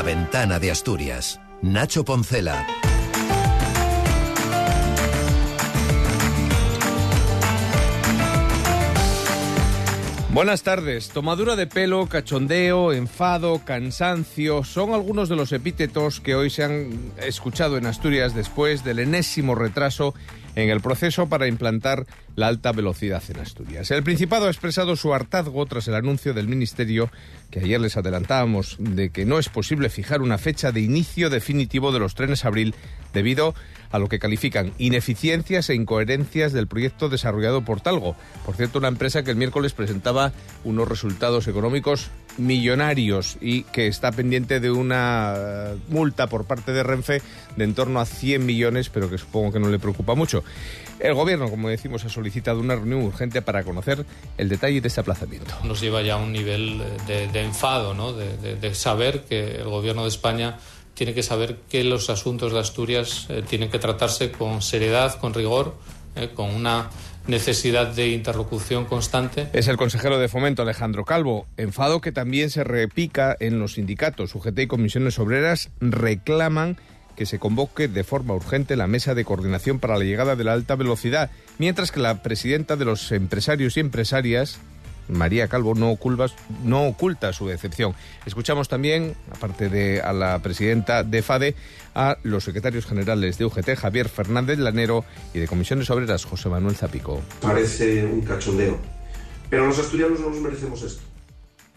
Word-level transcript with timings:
La 0.00 0.06
ventana 0.06 0.58
de 0.58 0.70
Asturias. 0.70 1.38
Nacho 1.60 2.06
Poncela. 2.06 2.66
Buenas 10.32 10.62
tardes. 10.62 11.10
Tomadura 11.10 11.54
de 11.54 11.66
pelo, 11.66 12.06
cachondeo, 12.06 12.94
enfado, 12.94 13.60
cansancio 13.62 14.64
son 14.64 14.94
algunos 14.94 15.28
de 15.28 15.36
los 15.36 15.52
epítetos 15.52 16.20
que 16.20 16.34
hoy 16.34 16.48
se 16.48 16.64
han 16.64 17.12
escuchado 17.18 17.76
en 17.76 17.84
Asturias 17.84 18.34
después 18.34 18.82
del 18.82 19.00
enésimo 19.00 19.54
retraso 19.54 20.14
en 20.60 20.70
el 20.70 20.80
proceso 20.80 21.28
para 21.28 21.46
implantar 21.46 22.06
la 22.36 22.48
alta 22.48 22.72
velocidad 22.72 23.22
en 23.28 23.40
Asturias. 23.40 23.90
El 23.90 24.02
Principado 24.02 24.46
ha 24.46 24.50
expresado 24.50 24.96
su 24.96 25.12
hartazgo 25.12 25.66
tras 25.66 25.88
el 25.88 25.94
anuncio 25.94 26.34
del 26.34 26.48
Ministerio, 26.48 27.10
que 27.50 27.60
ayer 27.60 27.80
les 27.80 27.96
adelantábamos, 27.96 28.76
de 28.78 29.10
que 29.10 29.24
no 29.24 29.38
es 29.38 29.48
posible 29.48 29.88
fijar 29.88 30.22
una 30.22 30.38
fecha 30.38 30.72
de 30.72 30.80
inicio 30.80 31.30
definitivo 31.30 31.92
de 31.92 31.98
los 31.98 32.14
trenes 32.14 32.44
abril 32.44 32.74
debido 33.12 33.48
a 33.48 33.54
lo 33.98 34.08
que 34.08 34.18
califican 34.18 34.72
ineficiencias 34.78 35.68
e 35.70 35.74
incoherencias 35.74 36.52
del 36.52 36.66
proyecto 36.66 37.08
desarrollado 37.08 37.62
por 37.62 37.80
Talgo. 37.80 38.16
Por 38.46 38.56
cierto, 38.56 38.78
una 38.78 38.88
empresa 38.88 39.22
que 39.22 39.30
el 39.30 39.36
miércoles 39.36 39.72
presentaba 39.72 40.32
unos 40.64 40.88
resultados 40.88 41.48
económicos 41.48 42.10
millonarios 42.38 43.36
y 43.40 43.64
que 43.64 43.86
está 43.86 44.12
pendiente 44.12 44.60
de 44.60 44.70
una 44.70 45.34
eh, 45.36 45.76
multa 45.88 46.28
por 46.28 46.44
parte 46.44 46.72
de 46.72 46.82
Renfe 46.82 47.22
de 47.56 47.64
en 47.64 47.74
torno 47.74 48.00
a 48.00 48.06
100 48.06 48.46
millones, 48.46 48.88
pero 48.88 49.10
que 49.10 49.18
supongo 49.18 49.52
que 49.52 49.60
no 49.60 49.68
le 49.68 49.78
preocupa 49.78 50.14
mucho. 50.14 50.44
El 50.98 51.14
gobierno, 51.14 51.48
como 51.48 51.68
decimos, 51.68 52.04
ha 52.04 52.08
solicitado 52.08 52.60
una 52.60 52.74
reunión 52.74 53.02
urgente 53.02 53.42
para 53.42 53.64
conocer 53.64 54.04
el 54.36 54.48
detalle 54.48 54.80
de 54.80 54.88
este 54.88 55.00
aplazamiento. 55.00 55.54
Nos 55.64 55.80
lleva 55.80 56.02
ya 56.02 56.14
a 56.14 56.16
un 56.18 56.32
nivel 56.32 56.82
de, 57.06 57.28
de 57.28 57.42
enfado, 57.42 57.94
¿no? 57.94 58.12
de 58.12 58.74
saber 58.74 59.24
que 59.24 59.56
el 59.56 59.68
gobierno 59.68 60.02
de 60.02 60.08
España 60.08 60.58
tiene 61.00 61.14
que 61.14 61.22
saber 61.22 61.56
que 61.70 61.82
los 61.82 62.10
asuntos 62.10 62.52
de 62.52 62.58
Asturias 62.58 63.24
eh, 63.30 63.42
tienen 63.48 63.70
que 63.70 63.78
tratarse 63.78 64.30
con 64.30 64.60
seriedad, 64.60 65.18
con 65.18 65.32
rigor, 65.32 65.74
eh, 66.14 66.28
con 66.34 66.54
una 66.54 66.90
necesidad 67.26 67.86
de 67.86 68.08
interlocución 68.08 68.84
constante. 68.84 69.48
Es 69.54 69.68
el 69.68 69.78
consejero 69.78 70.18
de 70.18 70.28
Fomento 70.28 70.60
Alejandro 70.60 71.06
Calvo, 71.06 71.46
enfado 71.56 72.02
que 72.02 72.12
también 72.12 72.50
se 72.50 72.64
repica 72.64 73.34
en 73.40 73.58
los 73.58 73.76
sindicatos. 73.76 74.34
UGT 74.34 74.58
y 74.58 74.66
comisiones 74.66 75.18
obreras 75.18 75.70
reclaman 75.80 76.76
que 77.16 77.24
se 77.24 77.38
convoque 77.38 77.88
de 77.88 78.04
forma 78.04 78.34
urgente 78.34 78.76
la 78.76 78.86
mesa 78.86 79.14
de 79.14 79.24
coordinación 79.24 79.78
para 79.78 79.96
la 79.96 80.04
llegada 80.04 80.36
de 80.36 80.44
la 80.44 80.52
alta 80.52 80.76
velocidad, 80.76 81.30
mientras 81.56 81.92
que 81.92 82.00
la 82.00 82.22
presidenta 82.22 82.76
de 82.76 82.84
los 82.84 83.10
empresarios 83.10 83.78
y 83.78 83.80
empresarias, 83.80 84.58
María 85.10 85.48
Calvo 85.48 85.74
no 85.74 85.90
oculta, 85.90 86.26
no 86.64 86.86
oculta 86.86 87.32
su 87.32 87.46
decepción. 87.46 87.94
Escuchamos 88.26 88.68
también, 88.68 89.14
aparte 89.30 89.68
de 89.68 90.00
a 90.00 90.12
la 90.12 90.38
presidenta 90.40 91.02
de 91.02 91.22
FADE, 91.22 91.54
a 91.94 92.16
los 92.22 92.44
secretarios 92.44 92.86
generales 92.86 93.38
de 93.38 93.44
UGT, 93.44 93.76
Javier 93.76 94.08
Fernández 94.08 94.58
Lanero, 94.58 95.04
y 95.34 95.38
de 95.38 95.48
Comisiones 95.48 95.90
Obreras, 95.90 96.24
José 96.24 96.48
Manuel 96.48 96.76
Zapico. 96.76 97.20
Parece 97.40 98.04
un 98.04 98.22
cachondeo, 98.22 98.78
pero 99.48 99.66
los 99.66 99.78
asturianos 99.78 100.20
no 100.20 100.30
nos 100.30 100.40
merecemos 100.40 100.82
esto. 100.82 101.02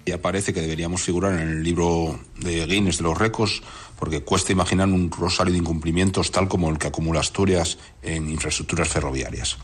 Ya 0.05 0.17
parece 0.17 0.53
que 0.53 0.61
deberíamos 0.61 1.01
figurar 1.01 1.33
en 1.39 1.47
el 1.47 1.63
libro 1.63 2.19
de 2.39 2.65
Guinness 2.65 2.97
de 2.97 3.03
los 3.03 3.17
récords, 3.17 3.61
porque 3.97 4.21
cuesta 4.21 4.51
imaginar 4.51 4.89
un 4.89 5.09
rosario 5.09 5.53
de 5.53 5.59
incumplimientos 5.59 6.29
tal 6.31 6.49
como 6.49 6.69
el 6.69 6.77
que 6.77 6.87
acumula 6.87 7.21
Asturias 7.21 7.77
en 8.01 8.29
infraestructuras 8.29 8.89
ferroviarias. 8.89 9.57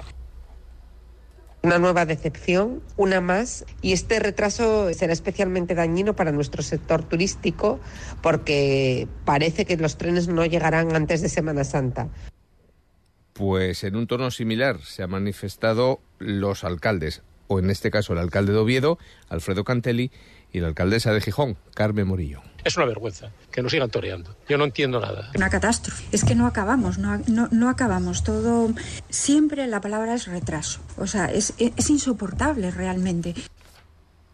Una 1.61 1.77
nueva 1.77 2.05
decepción, 2.05 2.81
una 2.95 3.19
más, 3.19 3.65
y 3.81 3.91
este 3.91 4.19
retraso 4.19 4.93
será 4.93 5.11
especialmente 5.11 5.75
dañino 5.75 6.15
para 6.15 6.31
nuestro 6.31 6.63
sector 6.63 7.03
turístico 7.03 7.81
porque 8.21 9.09
parece 9.25 9.65
que 9.65 9.75
los 9.75 9.97
trenes 9.97 10.29
no 10.29 10.45
llegarán 10.45 10.95
antes 10.95 11.21
de 11.21 11.27
Semana 11.27 11.65
Santa. 11.65 12.07
Pues 13.33 13.83
en 13.83 13.97
un 13.97 14.07
tono 14.07 14.31
similar 14.31 14.79
se 14.81 15.03
han 15.03 15.09
manifestado 15.09 15.99
los 16.17 16.63
alcaldes, 16.63 17.23
o 17.47 17.59
en 17.59 17.69
este 17.69 17.91
caso 17.91 18.13
el 18.13 18.19
alcalde 18.19 18.53
de 18.53 18.59
Oviedo, 18.59 18.97
Alfredo 19.27 19.65
Cantelli, 19.65 20.11
y 20.51 20.59
la 20.59 20.67
alcaldesa 20.67 21.13
de 21.13 21.21
Gijón, 21.21 21.57
Carmen 21.73 22.07
Morillo. 22.07 22.41
Es 22.63 22.75
una 22.75 22.85
vergüenza 22.85 23.31
que 23.51 23.61
nos 23.61 23.71
sigan 23.71 23.89
toreando. 23.89 24.35
Yo 24.47 24.57
no 24.57 24.65
entiendo 24.65 24.99
nada. 24.99 25.31
Una 25.35 25.49
catástrofe. 25.49 26.03
Es 26.11 26.23
que 26.23 26.35
no 26.35 26.45
acabamos, 26.45 26.97
no, 26.97 27.17
no, 27.27 27.47
no 27.51 27.69
acabamos. 27.69 28.23
Todo. 28.23 28.73
Siempre 29.09 29.65
la 29.67 29.79
palabra 29.81 30.13
es 30.13 30.27
retraso. 30.27 30.81
O 30.97 31.07
sea, 31.07 31.25
es, 31.25 31.53
es 31.57 31.89
insoportable 31.89 32.71
realmente. 32.71 33.33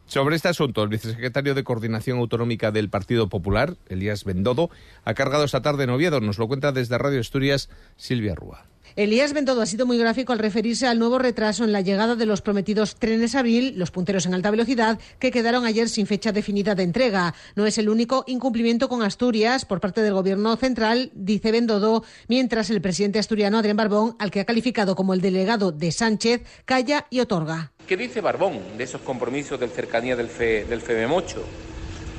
Sobre 0.07 0.35
este 0.35 0.49
asunto, 0.49 0.83
el 0.83 0.89
vicesecretario 0.89 1.55
de 1.55 1.63
Coordinación 1.63 2.19
Autonómica 2.19 2.71
del 2.71 2.89
Partido 2.89 3.27
Popular, 3.27 3.75
Elías 3.89 4.23
Bendodo, 4.23 4.69
ha 5.03 5.13
cargado 5.15 5.43
esta 5.43 5.61
tarde 5.61 5.83
en 5.85 5.89
Oviedo. 5.89 6.21
Nos 6.21 6.37
lo 6.37 6.47
cuenta 6.47 6.71
desde 6.71 6.97
Radio 6.97 7.19
Asturias 7.19 7.69
Silvia 7.95 8.35
Rúa. 8.35 8.65
Elías 8.96 9.34
Bendodo 9.34 9.62
ha 9.62 9.66
sido 9.66 9.85
muy 9.85 9.97
gráfico 9.97 10.31
al 10.31 10.40
referirse 10.40 10.88
al 10.88 11.00
nuevo 11.00 11.19
retraso 11.19 11.63
en 11.63 11.72
la 11.72 11.81
llegada 11.81 12.16
de 12.16 12.25
los 12.25 12.41
prometidos 12.41 12.96
trenes 12.96 13.35
abril, 13.35 13.73
los 13.78 13.91
punteros 13.91 14.25
en 14.25 14.34
alta 14.34 14.51
velocidad, 14.51 15.00
que 15.19 15.31
quedaron 15.31 15.66
ayer 15.66 15.90
sin 15.90 16.07
fecha 16.07 16.31
definida 16.31 16.75
de 16.75 16.84
entrega. 16.84 17.34
No 17.56 17.66
es 17.66 17.78
el 17.78 17.90
único 17.90 18.24
incumplimiento 18.28 18.88
con 18.88 19.03
Asturias 19.03 19.66
por 19.66 19.81
parte 19.81 20.01
del 20.01 20.13
Gobierno 20.13 20.56
central, 20.56 21.12
dice 21.13 21.51
Bendodo, 21.51 22.03
mientras 22.28 22.69
el 22.69 22.81
presidente 22.81 23.19
asturiano 23.19 23.57
Adrián 23.57 23.78
Barbón, 23.78 24.16
al 24.19 24.31
que 24.31 24.40
ha 24.40 24.45
calificado 24.45 24.95
como 24.95 25.13
el 25.13 25.22
delegado 25.22 25.72
de 25.72 25.91
Sánchez, 25.91 26.41
calla 26.66 27.07
y 27.09 27.19
otorga. 27.19 27.72
¿Qué 27.88 27.97
dice 27.97 28.22
Barbón 28.22 28.59
de 28.78 28.84
esos 28.84 29.01
compromisos 29.01 29.59
del 29.59 29.69
cercanía 29.69 30.16
del, 30.16 30.29
FE? 30.29 30.66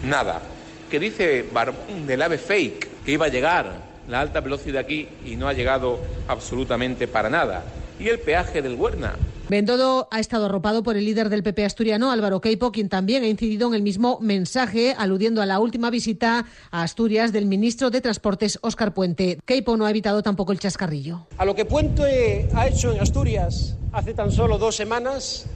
Nada. 0.04 0.42
¿Qué 0.90 1.00
dice 1.00 1.44
Barbón 1.52 2.06
del 2.06 2.22
AVE 2.22 2.38
fake 2.38 3.02
que 3.04 3.12
iba 3.12 3.26
a 3.26 3.28
llegar 3.28 3.95
la 4.08 4.20
alta 4.20 4.40
velocidad 4.40 4.80
aquí 4.80 5.08
y 5.24 5.36
no 5.36 5.48
ha 5.48 5.52
llegado 5.52 6.00
absolutamente 6.28 7.08
para 7.08 7.30
nada. 7.30 7.64
Y 7.98 8.08
el 8.08 8.18
peaje 8.18 8.62
del 8.62 8.74
Huerna. 8.74 9.14
Bendodo 9.48 10.08
ha 10.10 10.18
estado 10.18 10.46
arropado 10.46 10.82
por 10.82 10.96
el 10.96 11.04
líder 11.04 11.28
del 11.28 11.44
PP 11.44 11.64
asturiano, 11.64 12.10
Álvaro 12.10 12.40
Queipo, 12.40 12.72
quien 12.72 12.88
también 12.88 13.22
ha 13.22 13.28
incidido 13.28 13.68
en 13.68 13.74
el 13.74 13.82
mismo 13.82 14.18
mensaje, 14.20 14.96
aludiendo 14.98 15.40
a 15.40 15.46
la 15.46 15.60
última 15.60 15.88
visita 15.88 16.46
a 16.72 16.82
Asturias 16.82 17.32
del 17.32 17.46
ministro 17.46 17.90
de 17.90 18.00
Transportes, 18.00 18.58
Óscar 18.62 18.92
Puente. 18.92 19.38
Queipo 19.44 19.76
no 19.76 19.86
ha 19.86 19.90
evitado 19.90 20.20
tampoco 20.24 20.50
el 20.50 20.58
chascarrillo. 20.58 21.26
A 21.38 21.44
lo 21.44 21.54
que 21.54 21.64
Puente 21.64 22.48
ha 22.54 22.66
hecho 22.66 22.92
en 22.92 23.00
Asturias 23.00 23.76
hace 23.92 24.14
tan 24.14 24.32
solo 24.32 24.58
dos 24.58 24.74
semanas, 24.74 25.46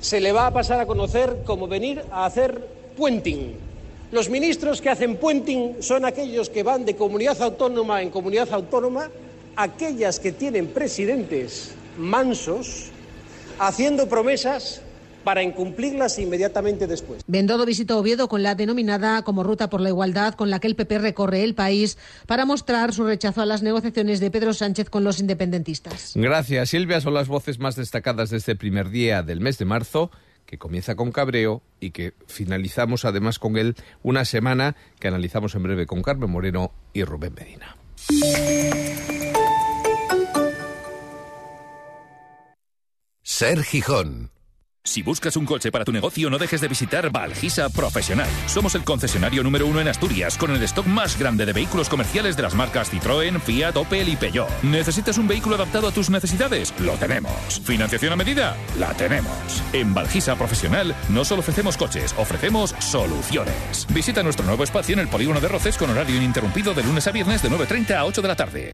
se 0.00 0.20
le 0.20 0.32
va 0.32 0.48
a 0.48 0.52
pasar 0.52 0.80
a 0.80 0.86
conocer 0.86 1.44
como 1.46 1.68
venir 1.68 2.02
a 2.10 2.26
hacer 2.26 2.68
puenting. 2.96 3.54
Los 4.14 4.30
ministros 4.30 4.80
que 4.80 4.90
hacen 4.90 5.16
puenting 5.16 5.82
son 5.82 6.04
aquellos 6.04 6.48
que 6.48 6.62
van 6.62 6.84
de 6.84 6.94
comunidad 6.94 7.42
autónoma 7.42 8.00
en 8.00 8.10
comunidad 8.10 8.48
autónoma, 8.52 9.10
aquellas 9.56 10.20
que 10.20 10.30
tienen 10.30 10.68
presidentes 10.68 11.74
mansos, 11.98 12.90
haciendo 13.58 14.08
promesas 14.08 14.82
para 15.24 15.42
incumplirlas 15.42 16.16
inmediatamente 16.20 16.86
después. 16.86 17.24
Bendodo 17.26 17.66
visitó 17.66 17.98
Oviedo 17.98 18.28
con 18.28 18.44
la 18.44 18.54
denominada 18.54 19.22
como 19.22 19.42
Ruta 19.42 19.68
por 19.68 19.80
la 19.80 19.88
Igualdad, 19.88 20.34
con 20.34 20.48
la 20.48 20.60
que 20.60 20.68
el 20.68 20.76
PP 20.76 20.98
recorre 20.98 21.42
el 21.42 21.56
país 21.56 21.98
para 22.28 22.44
mostrar 22.44 22.92
su 22.92 23.02
rechazo 23.02 23.40
a 23.40 23.46
las 23.46 23.64
negociaciones 23.64 24.20
de 24.20 24.30
Pedro 24.30 24.54
Sánchez 24.54 24.90
con 24.90 25.02
los 25.02 25.18
independentistas. 25.18 26.12
Gracias, 26.14 26.70
Silvia. 26.70 27.00
Son 27.00 27.14
las 27.14 27.26
voces 27.26 27.58
más 27.58 27.74
destacadas 27.74 28.30
de 28.30 28.36
este 28.36 28.54
primer 28.54 28.90
día 28.90 29.24
del 29.24 29.40
mes 29.40 29.58
de 29.58 29.64
marzo 29.64 30.12
comienza 30.58 30.94
con 30.94 31.12
cabreo 31.12 31.62
y 31.80 31.90
que 31.90 32.14
finalizamos 32.26 33.04
además 33.04 33.38
con 33.38 33.56
él 33.56 33.76
una 34.02 34.24
semana 34.24 34.76
que 34.98 35.08
analizamos 35.08 35.54
en 35.54 35.62
breve 35.62 35.86
con 35.86 36.02
Carmen 36.02 36.30
Moreno 36.30 36.72
y 36.92 37.04
Rubén 37.04 37.34
Medina. 37.34 37.76
Ser 43.22 43.62
Gijón. 43.62 44.33
Si 44.86 45.02
buscas 45.02 45.34
un 45.38 45.46
coche 45.46 45.72
para 45.72 45.86
tu 45.86 45.92
negocio, 45.92 46.28
no 46.28 46.36
dejes 46.36 46.60
de 46.60 46.68
visitar 46.68 47.10
Valgisa 47.10 47.70
Profesional. 47.70 48.28
Somos 48.46 48.74
el 48.74 48.84
concesionario 48.84 49.42
número 49.42 49.66
uno 49.66 49.80
en 49.80 49.88
Asturias, 49.88 50.36
con 50.36 50.50
el 50.50 50.62
stock 50.62 50.86
más 50.86 51.18
grande 51.18 51.46
de 51.46 51.54
vehículos 51.54 51.88
comerciales 51.88 52.36
de 52.36 52.42
las 52.42 52.54
marcas 52.54 52.92
Citroën, 52.92 53.40
Fiat, 53.40 53.74
Opel 53.78 54.10
y 54.10 54.16
Peugeot. 54.16 54.46
¿Necesitas 54.62 55.16
un 55.16 55.26
vehículo 55.26 55.56
adaptado 55.56 55.88
a 55.88 55.90
tus 55.90 56.10
necesidades? 56.10 56.74
Lo 56.80 56.92
tenemos. 56.96 57.32
¿Financiación 57.64 58.12
a 58.12 58.16
medida? 58.16 58.58
La 58.78 58.92
tenemos. 58.92 59.62
En 59.72 59.94
Valgisa 59.94 60.36
Profesional 60.36 60.94
no 61.08 61.24
solo 61.24 61.40
ofrecemos 61.40 61.78
coches, 61.78 62.14
ofrecemos 62.18 62.74
soluciones. 62.78 63.86
Visita 63.88 64.22
nuestro 64.22 64.44
nuevo 64.44 64.64
espacio 64.64 64.92
en 64.92 65.00
el 65.00 65.08
Polígono 65.08 65.40
de 65.40 65.48
Roces 65.48 65.78
con 65.78 65.88
horario 65.88 66.16
ininterrumpido 66.16 66.74
de 66.74 66.84
lunes 66.84 67.06
a 67.06 67.10
viernes 67.10 67.42
de 67.42 67.50
9.30 67.50 67.96
a 67.96 68.04
8 68.04 68.20
de 68.20 68.28
la 68.28 68.36
tarde. 68.36 68.73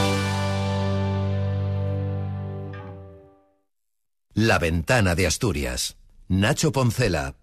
La 4.47 4.57
ventana 4.57 5.13
de 5.13 5.27
Asturias. 5.27 5.97
Nacho 6.27 6.71
Poncela. 6.71 7.35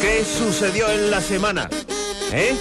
¿Qué 0.00 0.24
sucedió 0.24 0.90
en 0.90 1.10
la 1.10 1.20
semana? 1.20 1.68
¿Eh? 2.32 2.56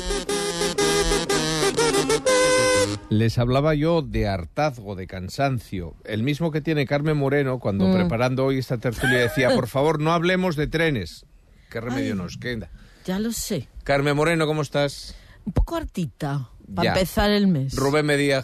Les 3.09 3.37
hablaba 3.37 3.73
yo 3.73 4.01
de 4.01 4.27
hartazgo, 4.27 4.95
de 4.95 5.07
cansancio, 5.07 5.95
el 6.03 6.23
mismo 6.23 6.51
que 6.51 6.61
tiene 6.61 6.85
Carmen 6.85 7.15
Moreno 7.17 7.59
cuando 7.59 7.87
Mm. 7.87 7.93
preparando 7.93 8.45
hoy 8.45 8.57
esta 8.59 8.77
tertulia 8.77 9.19
decía, 9.19 9.49
por 9.55 9.67
favor, 9.67 9.99
no 10.01 10.11
hablemos 10.11 10.55
de 10.55 10.67
trenes. 10.67 11.25
¿Qué 11.69 11.79
remedio 11.79 12.13
Ay. 12.13 12.17
nos 12.17 12.37
queda? 12.37 12.69
Ya 13.05 13.19
lo 13.19 13.31
sé. 13.31 13.67
Carmen 13.83 14.15
Moreno, 14.15 14.45
¿cómo 14.45 14.61
estás? 14.61 15.15
Un 15.47 15.53
poco 15.53 15.77
hartita 15.77 16.49
para 16.75 16.83
Ya. 16.83 16.91
empezar 16.93 17.31
el 17.31 17.47
mes. 17.47 17.73
Rubén 17.73 18.05
Medía. 18.05 18.43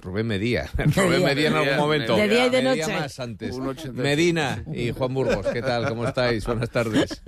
Rubén 0.00 0.28
Medía. 0.28 0.70
Rubén 0.76 1.18
día. 1.18 1.26
Medía 1.26 1.48
en 1.48 1.54
algún 1.56 1.76
momento. 1.78 2.16
De 2.16 2.28
día 2.28 2.46
y 2.46 2.50
de 2.50 2.62
noche. 2.62 2.86
más 2.92 3.18
antes. 3.18 3.56
Medina 3.92 4.64
y 4.72 4.92
Juan 4.92 5.12
Burgos, 5.14 5.44
¿qué 5.48 5.60
tal? 5.62 5.88
¿Cómo 5.88 6.06
estáis? 6.06 6.46
Buenas 6.46 6.70
tardes. 6.70 7.22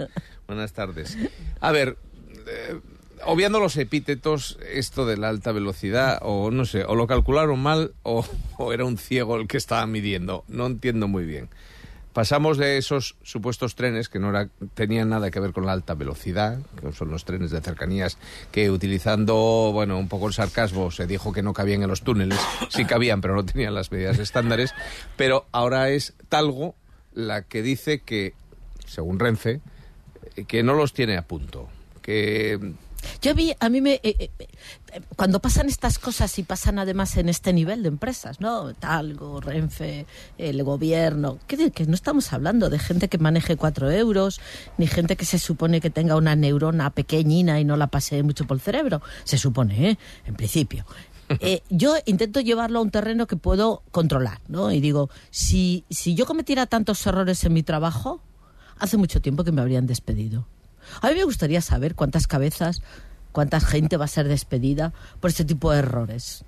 Buenas 0.47 0.73
tardes. 0.73 1.19
A 1.61 1.73
ver, 1.73 1.99
eh, 2.47 2.79
obviando 3.27 3.59
los 3.59 3.77
epítetos, 3.79 4.59
esto 4.73 5.07
de 5.07 5.17
la 5.17 5.29
alta 5.29 5.51
velocidad, 5.51 6.21
o 6.23 6.53
no 6.53 6.65
sé, 6.65 6.85
o 6.85 6.95
lo 6.95 7.09
calcularon 7.09 7.59
mal 7.61 7.95
o, 8.05 8.25
o 8.59 8.73
era 8.73 8.85
un 8.85 8.97
ciego 8.97 9.37
el 9.37 9.49
que 9.49 9.57
estaba 9.57 9.85
midiendo. 9.89 10.45
No 10.47 10.67
entiendo 10.67 11.09
muy 11.09 11.25
bien. 11.25 11.49
Pasamos 12.15 12.59
de 12.59 12.79
esos 12.79 13.17
supuestos 13.25 13.75
trenes 13.75 14.09
que 14.09 14.21
no 14.21 14.33
tenían 14.75 15.09
nada 15.09 15.33
que 15.33 15.41
ver 15.41 15.53
con 15.53 15.67
la 15.67 15.73
alta 15.73 15.95
velocidad, 15.95 16.61
que 16.81 16.93
son 16.93 17.11
los 17.11 17.25
trenes 17.25 17.51
de 17.51 17.61
cercanías, 17.61 18.19
que 18.53 18.71
utilizando, 18.71 19.71
bueno, 19.73 19.99
un 19.99 20.09
poco 20.09 20.29
el 20.29 20.33
sarcasmo, 20.33 20.93
se 20.93 21.09
dijo 21.09 21.33
que 21.33 21.43
no 21.43 21.53
cabían 21.53 21.83
en 21.83 21.89
los 21.89 22.03
túneles. 22.03 22.39
Sí 22.69 22.85
cabían, 22.85 23.21
pero 23.21 23.35
no 23.35 23.45
tenían 23.45 23.75
las 23.75 23.91
medidas 23.91 24.21
estándares. 24.21 24.75
Pero 25.17 25.47
ahora 25.51 25.91
es 25.91 26.15
Talgo 26.29 26.77
la 27.15 27.43
que 27.43 27.63
dice 27.63 27.99
que, 27.99 28.35
según 28.87 29.19
Renfe, 29.19 29.61
eh, 30.37 30.45
que 30.45 30.63
no 30.63 30.75
los 30.75 30.93
tiene 30.93 31.17
a 31.17 31.23
punto. 31.23 31.69
Que 32.01 32.75
Yo 33.23 33.35
vi, 33.35 33.55
a 33.61 33.69
mí 33.69 33.81
me. 33.81 33.95
eh, 33.95 34.01
eh, 34.19 34.31
eh, 34.39 35.01
cuando 35.17 35.41
pasan 35.41 35.69
estas 35.69 35.99
cosas 35.99 36.39
y 36.39 36.43
pasan 36.43 36.79
además 36.79 37.17
en 37.17 37.29
este 37.29 37.53
nivel 37.53 37.83
de 37.83 37.89
empresas, 37.89 38.41
¿no? 38.41 38.75
Talgo, 38.75 39.41
Renfe, 39.41 40.07
el 40.39 40.63
gobierno. 40.65 41.39
¿qué 41.47 41.57
de- 41.57 41.71
que 41.71 41.87
no 41.87 41.95
estamos 41.95 42.33
hablando 42.33 42.71
de 42.71 42.79
gente 42.79 43.09
que 43.09 43.19
maneje 43.19 43.57
cuatro 43.57 43.91
euros, 43.91 44.41
ni 44.79 44.87
gente 44.87 45.17
que 45.17 45.25
se 45.25 45.39
supone 45.39 45.81
que 45.81 45.91
tenga 45.91 46.17
una 46.17 46.37
neurona 46.37 46.91
pequeñina 46.91 47.61
y 47.61 47.65
no 47.65 47.77
la 47.77 47.87
pase 47.89 48.23
mucho 48.23 48.47
por 48.47 48.57
el 48.57 48.61
cerebro. 48.61 49.03
Se 49.25 49.39
supone, 49.39 49.91
¿eh? 49.91 49.99
En 50.27 50.35
principio. 50.35 50.85
Eh, 51.41 51.63
yo 51.71 51.97
intento 52.05 52.39
llevarlo 52.41 52.81
a 52.81 52.83
un 52.83 52.91
terreno 52.91 53.27
que 53.27 53.37
puedo 53.39 53.83
controlar, 53.93 54.43
¿no? 54.47 54.71
Y 54.71 54.81
digo, 54.81 55.09
si, 55.31 55.85
si 55.89 56.15
yo 56.15 56.27
cometiera 56.27 56.67
tantos 56.67 57.05
errores 57.07 57.43
en 57.45 57.55
mi 57.55 57.63
trabajo, 57.63 58.21
hace 58.79 58.99
mucho 58.99 59.23
tiempo 59.23 59.43
que 59.43 59.51
me 59.51 59.63
habrían 59.63 59.87
despedido. 59.87 60.47
A 61.01 61.09
mí 61.09 61.15
me 61.15 61.25
gustaría 61.25 61.61
saber 61.61 61.95
cuántas 61.95 62.27
cabezas, 62.27 62.83
cuánta 63.33 63.61
gente 63.61 63.97
va 63.97 64.05
a 64.05 64.09
ser 64.09 64.29
despedida 64.29 64.93
por 65.21 65.31
este 65.31 65.45
tipo 65.45 65.73
de 65.73 65.79
errores. 65.81 66.45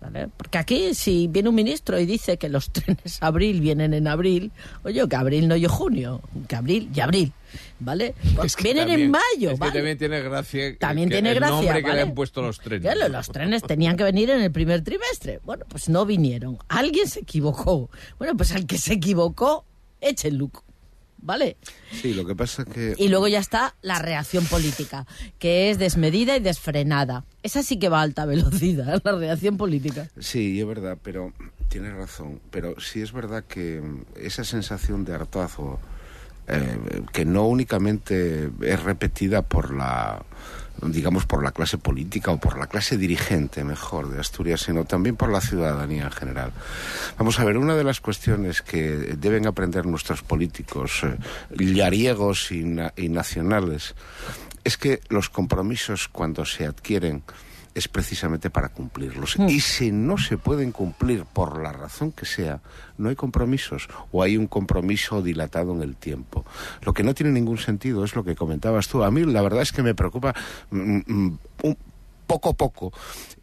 ¿vale? 0.00 0.28
Porque 0.36 0.58
aquí, 0.58 0.94
si 0.94 1.26
viene 1.26 1.48
un 1.48 1.56
ministro 1.56 1.98
y 1.98 2.06
dice 2.06 2.36
que 2.36 2.48
los 2.48 2.70
trenes 2.72 3.18
abril 3.20 3.60
vienen 3.60 3.94
en 3.94 4.06
abril, 4.06 4.52
oye, 4.84 5.08
que 5.08 5.16
abril 5.16 5.48
no 5.48 5.56
yo 5.56 5.68
junio, 5.68 6.20
que 6.46 6.54
abril 6.54 6.88
y 6.94 7.00
abril, 7.00 7.32
¿vale? 7.80 8.14
Pues 8.36 8.46
es 8.52 8.56
que 8.56 8.62
vienen 8.62 8.86
también- 8.86 9.00
en 9.06 9.10
mayo, 9.10 9.50
es 9.50 9.54
que 9.54 9.58
¿vale? 9.58 9.72
también 9.72 9.98
tiene 9.98 10.20
gracia 10.20 10.78
También 10.78 11.08
que 11.08 11.16
tiene 11.16 11.30
el 11.30 11.34
gracia, 11.36 11.56
nombre 11.56 11.76
que 11.82 11.88
¿vale? 11.88 11.94
le 11.96 12.02
han 12.02 12.14
puesto 12.14 12.42
los 12.42 12.60
trenes. 12.60 12.82
Claro, 12.92 13.12
los 13.12 13.26
trenes 13.28 13.62
tenían 13.64 13.96
que 13.96 14.04
venir 14.04 14.30
en 14.30 14.40
el 14.40 14.52
primer 14.52 14.82
trimestre. 14.84 15.40
Bueno, 15.44 15.64
pues 15.68 15.88
no 15.88 16.06
vinieron. 16.06 16.58
Alguien 16.68 17.08
se 17.08 17.18
equivocó. 17.20 17.90
Bueno, 18.20 18.36
pues 18.36 18.52
al 18.52 18.66
que 18.66 18.78
se 18.78 18.92
equivocó, 18.92 19.64
échenlo. 20.00 20.48
¿Vale? 21.20 21.56
Sí, 21.92 22.14
lo 22.14 22.24
que 22.24 22.34
pasa 22.34 22.62
es 22.62 22.68
que... 22.68 22.94
Y 22.96 23.08
luego 23.08 23.28
ya 23.28 23.40
está 23.40 23.74
la 23.82 23.98
reacción 23.98 24.46
política, 24.46 25.06
que 25.38 25.70
es 25.70 25.78
desmedida 25.78 26.36
y 26.36 26.40
desfrenada. 26.40 27.24
Esa 27.42 27.62
sí 27.62 27.78
que 27.78 27.88
va 27.88 28.00
a 28.00 28.02
alta 28.02 28.24
velocidad, 28.24 29.00
la 29.04 29.12
reacción 29.12 29.56
política. 29.56 30.08
Sí, 30.18 30.60
es 30.60 30.66
verdad, 30.66 30.96
pero 31.02 31.32
tienes 31.68 31.94
razón. 31.94 32.40
Pero 32.50 32.80
sí 32.80 33.00
es 33.00 33.12
verdad 33.12 33.44
que 33.44 33.82
esa 34.16 34.44
sensación 34.44 35.04
de 35.04 35.14
hartazgo, 35.14 35.80
eh, 36.48 37.02
que 37.12 37.24
no 37.24 37.46
únicamente 37.46 38.50
es 38.62 38.82
repetida 38.82 39.42
por 39.42 39.74
la 39.74 40.22
digamos 40.82 41.26
por 41.26 41.42
la 41.42 41.50
clase 41.50 41.76
política 41.76 42.30
o 42.30 42.38
por 42.38 42.56
la 42.56 42.68
clase 42.68 42.96
dirigente 42.96 43.64
mejor 43.64 44.10
de 44.10 44.20
Asturias, 44.20 44.60
sino 44.60 44.84
también 44.84 45.16
por 45.16 45.30
la 45.30 45.40
ciudadanía 45.40 46.04
en 46.04 46.12
general. 46.12 46.52
Vamos 47.18 47.40
a 47.40 47.44
ver, 47.44 47.58
una 47.58 47.74
de 47.74 47.84
las 47.84 48.00
cuestiones 48.00 48.62
que 48.62 48.80
deben 49.18 49.46
aprender 49.46 49.86
nuestros 49.86 50.22
políticos, 50.22 51.02
eh, 51.02 51.16
llariegos 51.58 52.52
y, 52.52 52.64
y 52.96 53.08
nacionales, 53.08 53.94
es 54.64 54.76
que 54.76 55.00
los 55.08 55.30
compromisos 55.30 56.08
cuando 56.08 56.44
se 56.44 56.66
adquieren 56.66 57.22
es 57.78 57.88
precisamente 57.88 58.50
para 58.50 58.68
cumplirlos. 58.68 59.36
Y 59.48 59.60
si 59.60 59.90
no 59.92 60.18
se 60.18 60.36
pueden 60.38 60.72
cumplir 60.72 61.24
por 61.24 61.62
la 61.62 61.72
razón 61.72 62.12
que 62.12 62.26
sea, 62.26 62.60
no 62.98 63.08
hay 63.08 63.16
compromisos 63.16 63.88
o 64.12 64.22
hay 64.22 64.36
un 64.36 64.46
compromiso 64.46 65.22
dilatado 65.22 65.72
en 65.74 65.82
el 65.82 65.96
tiempo. 65.96 66.44
Lo 66.82 66.92
que 66.92 67.02
no 67.02 67.14
tiene 67.14 67.32
ningún 67.32 67.58
sentido 67.58 68.04
es 68.04 68.14
lo 68.14 68.24
que 68.24 68.34
comentabas 68.36 68.88
tú. 68.88 69.02
A 69.04 69.10
mí 69.10 69.24
la 69.24 69.42
verdad 69.42 69.62
es 69.62 69.72
que 69.72 69.82
me 69.82 69.94
preocupa 69.94 70.34
mm, 70.70 70.98
mm, 71.06 71.38
un 71.62 71.78
poco 72.26 72.50
a 72.50 72.52
poco 72.52 72.92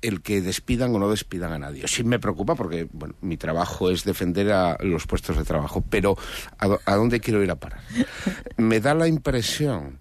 el 0.01 0.21
que 0.21 0.41
despidan 0.41 0.93
o 0.93 0.99
no 0.99 1.09
despidan 1.09 1.51
a 1.53 1.57
nadie. 1.57 1.87
Sí 1.87 2.03
me 2.03 2.19
preocupa 2.19 2.53
porque 2.53 2.87
bueno, 2.93 3.15
mi 3.21 3.35
trabajo 3.35 3.89
es 3.89 4.03
defender 4.03 4.51
a 4.51 4.77
los 4.81 5.07
puestos 5.07 5.37
de 5.37 5.43
trabajo, 5.43 5.83
pero 5.89 6.15
¿a, 6.59 6.67
dó- 6.67 6.79
a 6.85 6.95
dónde 6.95 7.19
quiero 7.19 7.41
ir 7.43 7.49
a 7.49 7.55
parar? 7.55 7.79
Me 8.57 8.79
da 8.79 8.93
la 8.93 9.07
impresión 9.07 9.99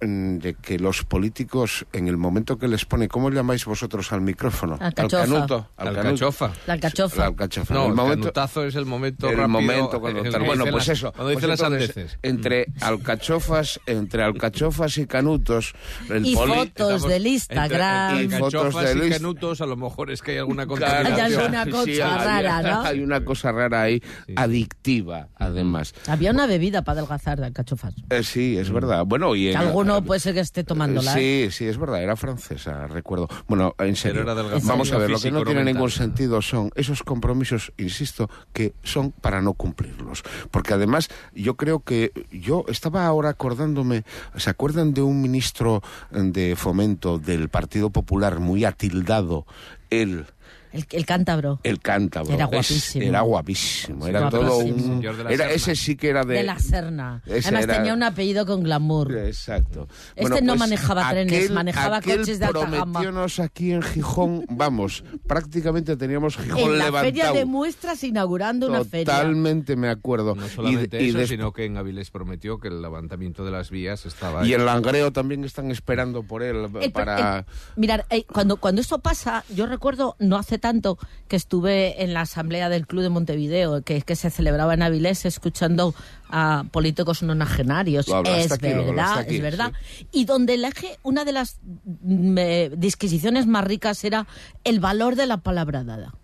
de 0.00 0.54
que 0.60 0.78
los 0.78 1.04
políticos 1.04 1.86
en 1.92 2.08
el 2.08 2.16
momento 2.16 2.58
que 2.58 2.68
les 2.68 2.84
pone, 2.84 3.08
¿cómo 3.08 3.30
llamáis 3.30 3.64
vosotros 3.64 4.12
al 4.12 4.20
micrófono? 4.20 4.76
Alcachofa. 4.80 5.22
Al 5.22 5.30
canuto. 5.30 5.68
al. 5.76 5.88
Alcachofa. 5.88 6.52
La 6.66 6.72
alcachofa. 6.74 7.16
La 7.16 7.26
alcachofa. 7.26 7.74
No, 7.74 7.84
el, 7.84 7.88
el 7.90 7.94
momento- 7.94 8.20
canutazo 8.32 8.64
es 8.64 8.74
el 8.74 8.86
momento 8.86 9.26
el 9.28 9.36
rápido. 9.36 9.48
momento 9.48 10.00
cuando 10.00 10.20
en 10.20 10.26
el 10.26 10.32
que 10.32 10.38
bueno 10.40 10.64
pues 10.70 10.88
eso 10.88 11.12
Cuando 11.12 11.30
dice 11.30 11.46
Pues 11.46 11.48
las 11.48 11.60
entonces, 11.60 11.94
sandeces. 11.94 12.18
entre 12.22 12.66
alcachofas 12.80 13.80
entre 13.86 14.22
alcachofas 14.22 14.98
y 14.98 15.06
canutos 15.06 15.74
el 16.10 16.26
Y 16.26 16.34
poli- 16.34 16.52
fotos 16.54 16.92
Estamos 16.94 17.08
del 17.08 17.26
Instagram. 17.26 18.10
Entre, 18.18 18.24
entre 18.24 18.36
Y 18.36 18.40
fotos 18.40 18.54
alcachofas 18.64 18.88
del 18.94 19.06
y 19.06 19.10
canutos, 19.10 19.60
a 19.60 19.66
lo 19.66 19.76
mejor 19.76 20.10
es 20.10 20.22
que 20.22 20.32
hay 20.32 20.38
alguna 20.38 20.62
Hay 20.64 20.68
contaminación. 20.68 21.54
alguna 21.54 21.66
cosa 21.70 22.14
hay- 22.14 22.24
rara, 22.42 22.62
¿no? 22.74 22.82
hay 22.82 23.00
una 23.00 23.24
cosa 23.24 23.52
rara 23.52 23.82
ahí 23.82 24.02
adictiva 24.36 25.28
además 25.36 25.94
Había 26.06 26.30
una 26.30 26.46
bebida 26.46 26.82
para 26.82 27.00
adelgazar 27.00 27.38
de 27.38 27.46
alcachofas. 27.46 27.94
Eh, 28.10 28.22
sí 28.22 28.56
es 28.58 28.70
verdad 28.70 29.04
bueno 29.06 29.34
y 29.34 29.48
en- 29.48 29.56
alguno 29.92 30.06
puede 30.06 30.20
ser 30.20 30.34
que 30.34 30.40
esté 30.40 30.64
tomándola. 30.64 31.18
¿eh? 31.18 31.48
Sí, 31.50 31.56
sí, 31.56 31.66
es 31.66 31.78
verdad, 31.78 32.02
era 32.02 32.16
francesa, 32.16 32.86
recuerdo. 32.86 33.28
Bueno, 33.46 33.74
en 33.78 33.96
serio, 33.96 34.22
era 34.22 34.34
del 34.34 34.60
vamos 34.62 34.92
a 34.92 34.98
ver, 34.98 35.10
lo 35.10 35.18
que 35.18 35.30
no 35.30 35.40
no 35.40 35.44
tiene 35.44 35.64
ningún 35.64 35.90
sentido 35.90 36.42
son 36.42 36.70
esos 36.74 37.02
compromisos, 37.02 37.72
insisto, 37.76 38.30
que 38.52 38.74
son 38.82 39.12
para 39.12 39.40
no 39.40 39.54
cumplirlos. 39.54 40.22
Porque 40.50 40.74
además, 40.74 41.08
yo 41.34 41.56
creo 41.56 41.80
que 41.80 42.12
yo 42.30 42.64
estaba 42.68 43.06
ahora 43.06 43.30
acordándome, 43.30 44.04
¿se 44.36 44.50
acuerdan 44.50 44.94
de 44.94 45.02
un 45.02 45.20
ministro 45.20 45.82
de 46.10 46.56
fomento 46.56 47.18
del 47.18 47.48
Partido 47.48 47.90
Popular 47.90 48.40
muy 48.40 48.64
atildado? 48.64 49.46
Él, 49.90 50.26
El, 50.74 50.84
el 50.90 51.06
cántabro. 51.06 51.60
el 51.62 51.78
cántabro. 51.80 52.34
Era 52.34 52.44
Es- 52.46 52.50
guapísimo. 52.50 53.04
era 53.06 53.20
guapísimo, 53.20 54.06
era 54.08 54.20
Guapísimo. 54.20 54.48
todo 54.50 54.60
Señor 54.60 55.14
un... 55.14 55.18
de 55.18 55.24
la 55.24 55.30
Era, 55.30 55.44
Serna. 55.44 55.52
ese 55.54 55.76
sí 55.76 55.96
que 55.96 56.08
era 56.08 56.24
de... 56.24 56.34
De 56.34 56.42
la 56.42 56.58
Serna. 56.58 57.22
Ese 57.26 57.48
Además 57.48 57.64
era- 57.64 57.74
tenía 57.76 57.94
un 57.94 58.02
apellido 58.02 58.44
con 58.44 58.62
glamour. 58.64 59.16
Exacto. 59.16 59.86
Este 60.16 60.42
no 60.42 60.56
manejaba 60.56 61.08
trenes, 61.10 61.50
manejaba 61.52 61.98
aquel 61.98 62.18
coches 62.18 62.38
de 62.40 62.46
alta 62.46 62.60
gama. 62.66 62.70
prometiónos 62.92 63.38
aquí 63.38 63.72
en 63.72 63.82
Gijón, 63.82 64.44
vamos, 64.50 65.04
prácticamente 65.28 65.96
teníamos 65.96 66.36
Gijón 66.36 66.58
En 66.58 66.78
la 66.78 66.84
levantado. 66.86 67.04
feria 67.04 67.32
de 67.32 67.44
muestras 67.44 68.02
inaugurando 68.04 68.68
una 68.68 68.84
feria. 68.84 69.04
Totalmente 69.14 69.76
me 69.76 69.88
acuerdo. 69.88 70.34
No 70.34 70.48
solamente 70.48 71.00
y, 71.00 71.06
y 71.06 71.08
eso, 71.10 71.18
des- 71.18 71.28
sino 71.28 71.52
que 71.52 71.64
en 71.66 71.76
Avilés 71.76 72.10
prometió 72.10 72.58
que 72.58 72.68
el 72.68 72.82
levantamiento 72.82 73.44
de 73.44 73.50
las 73.52 73.70
vías 73.70 74.06
estaba... 74.06 74.44
y 74.46 74.52
el 74.52 74.64
langreo 74.66 75.12
también 75.12 75.44
están 75.44 75.70
esperando 75.70 76.22
por 76.24 76.42
él 76.42 76.68
El- 76.80 76.90
para... 76.92 77.38
el- 77.38 77.44
mirar, 77.76 78.06
eh, 78.10 78.24
cuando, 78.24 78.56
cuando 78.56 78.80
esto 78.80 78.98
pasa, 78.98 79.44
yo 79.54 79.66
recuerdo 79.66 80.16
no 80.18 80.36
hace 80.36 80.58
tanto 80.64 80.96
que 81.28 81.36
estuve 81.36 82.02
en 82.02 82.14
la 82.14 82.22
asamblea 82.22 82.70
del 82.70 82.86
Club 82.86 83.02
de 83.02 83.10
Montevideo, 83.10 83.82
que, 83.82 84.00
que 84.00 84.16
se 84.16 84.30
celebraba 84.30 84.72
en 84.72 84.80
Avilés, 84.80 85.26
escuchando 85.26 85.94
a 86.30 86.64
políticos 86.70 87.22
nonagenarios. 87.22 88.08
Es 88.24 88.50
aquí, 88.50 88.68
verdad, 88.68 88.88
hablaste 88.88 89.20
aquí, 89.20 89.36
es 89.36 89.42
verdad. 89.42 89.72
Y 90.10 90.24
donde 90.24 90.54
el 90.54 90.64
eje, 90.64 90.98
una 91.02 91.26
de 91.26 91.32
las 91.32 91.58
mm, 91.84 92.38
eh, 92.38 92.70
disquisiciones 92.78 93.46
más 93.46 93.64
ricas 93.64 94.02
era 94.04 94.26
el 94.64 94.80
valor 94.80 95.16
de 95.16 95.26
la 95.26 95.36
palabra 95.36 95.84
dada. 95.84 96.14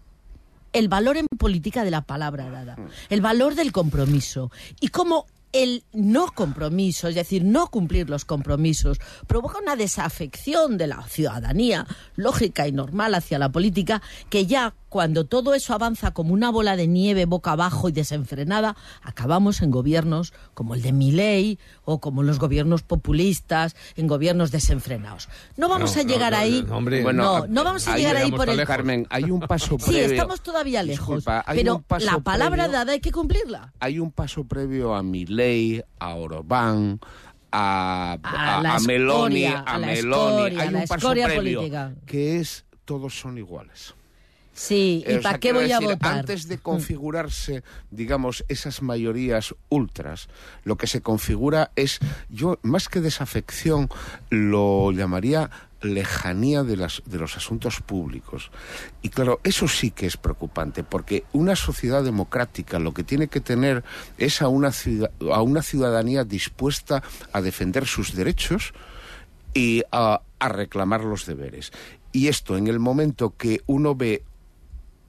el 0.72 0.88
valor 0.88 1.18
en 1.18 1.26
política 1.26 1.84
de 1.84 1.90
la 1.90 2.00
palabra 2.00 2.48
dada, 2.48 2.76
el 3.10 3.20
valor 3.20 3.56
del 3.56 3.72
compromiso 3.72 4.50
y 4.80 4.88
cómo 4.88 5.26
el 5.52 5.84
no 5.92 6.32
compromiso, 6.32 7.08
es 7.08 7.14
decir, 7.14 7.44
no 7.44 7.68
cumplir 7.68 8.08
los 8.08 8.24
compromisos, 8.24 8.98
provoca 9.26 9.58
una 9.58 9.76
desafección 9.76 10.76
de 10.78 10.86
la 10.86 11.02
ciudadanía 11.08 11.86
lógica 12.16 12.66
y 12.68 12.72
normal 12.72 13.14
hacia 13.14 13.38
la 13.38 13.50
política 13.50 14.02
que 14.28 14.46
ya 14.46 14.74
cuando 14.88 15.24
todo 15.24 15.54
eso 15.54 15.72
avanza 15.72 16.10
como 16.10 16.34
una 16.34 16.50
bola 16.50 16.74
de 16.74 16.88
nieve 16.88 17.24
boca 17.24 17.52
abajo 17.52 17.88
y 17.88 17.92
desenfrenada, 17.92 18.74
acabamos 19.02 19.62
en 19.62 19.70
gobiernos 19.70 20.32
como 20.52 20.74
el 20.74 20.82
de 20.82 20.92
Milei 20.92 21.58
o 21.84 22.00
como 22.00 22.24
los 22.24 22.40
gobiernos 22.40 22.82
populistas, 22.82 23.76
en 23.94 24.08
gobiernos 24.08 24.50
desenfrenados. 24.50 25.28
No 25.56 25.68
vamos 25.68 25.94
No, 25.94 26.00
a 26.00 26.04
llegar 26.04 26.32
no, 26.32 26.38
no, 26.38 26.42
ahí. 26.42 26.64
no, 26.66 26.76
hombre. 26.76 26.98
no, 26.98 27.04
Bueno, 27.04 27.46
no 27.48 27.62
vamos 27.64 27.86
a 27.86 27.92
ahí 27.94 28.00
llegar 28.02 28.16
ahí 28.16 28.32
por 28.32 28.48
el. 28.50 28.64
Carmen, 28.66 29.06
hay 29.10 29.30
un 29.30 29.38
paso 29.40 29.76
Sí, 29.78 29.96
estamos 29.96 30.40
todavía 30.42 30.82
lejos, 30.82 31.18
Disculpa, 31.18 31.44
pero 31.54 31.84
la 32.00 32.18
palabra 32.18 32.64
previo. 32.64 32.78
dada 32.78 32.92
hay 32.92 33.00
que 33.00 33.12
cumplirla. 33.12 33.72
Hay 33.78 34.00
un 34.00 34.10
paso 34.10 34.42
previo 34.44 34.96
a 34.96 35.04
Milei, 35.04 35.39
a 35.98 36.14
Orbán, 36.14 37.00
a, 37.52 38.18
A 38.22 38.58
a- 38.58 38.62
la 38.62 38.74
a 38.76 38.80
Meloni, 38.80 39.44
escoria, 39.44 39.64
a 39.66 39.78
Meloni. 39.78 39.98
escoria, 39.98 40.62
Hay 40.62 40.74
un 40.74 40.84
paso 40.86 41.10
previo 41.12 41.34
política. 41.60 41.92
que 42.06 42.36
es 42.38 42.64
todos 42.84 43.18
son 43.18 43.38
iguales. 43.38 43.94
Sí, 44.52 45.02
Eh, 45.06 45.12
¿y 45.12 45.16
o 45.16 45.22
sea, 45.22 45.30
para 45.30 45.38
qué 45.38 45.52
voy 45.54 45.72
a 45.72 45.80
votar? 45.80 46.18
Antes 46.18 46.46
de 46.46 46.58
configurarse, 46.58 47.62
digamos, 47.90 48.44
esas 48.48 48.82
mayorías 48.82 49.54
ultras, 49.70 50.28
lo 50.64 50.76
que 50.76 50.86
se 50.86 51.00
configura 51.00 51.70
es, 51.76 51.98
yo 52.28 52.58
más 52.62 52.88
que 52.88 53.00
desafección, 53.00 53.88
lo 54.28 54.92
llamaría 54.92 55.50
lejanía 55.82 56.62
de, 56.62 56.76
las, 56.76 57.02
de 57.06 57.18
los 57.18 57.36
asuntos 57.36 57.80
públicos. 57.80 58.50
Y 59.02 59.08
claro, 59.08 59.40
eso 59.44 59.68
sí 59.68 59.90
que 59.90 60.06
es 60.06 60.16
preocupante, 60.16 60.84
porque 60.84 61.24
una 61.32 61.56
sociedad 61.56 62.04
democrática 62.04 62.78
lo 62.78 62.92
que 62.92 63.04
tiene 63.04 63.28
que 63.28 63.40
tener 63.40 63.82
es 64.18 64.42
a 64.42 64.48
una, 64.48 64.72
ciudad- 64.72 65.10
a 65.32 65.42
una 65.42 65.62
ciudadanía 65.62 66.24
dispuesta 66.24 67.02
a 67.32 67.40
defender 67.40 67.86
sus 67.86 68.14
derechos 68.14 68.72
y 69.54 69.82
a, 69.90 70.20
a 70.38 70.48
reclamar 70.48 71.02
los 71.04 71.26
deberes. 71.26 71.72
Y 72.12 72.28
esto, 72.28 72.56
en 72.56 72.66
el 72.66 72.78
momento 72.78 73.34
que 73.36 73.62
uno 73.66 73.94
ve 73.94 74.22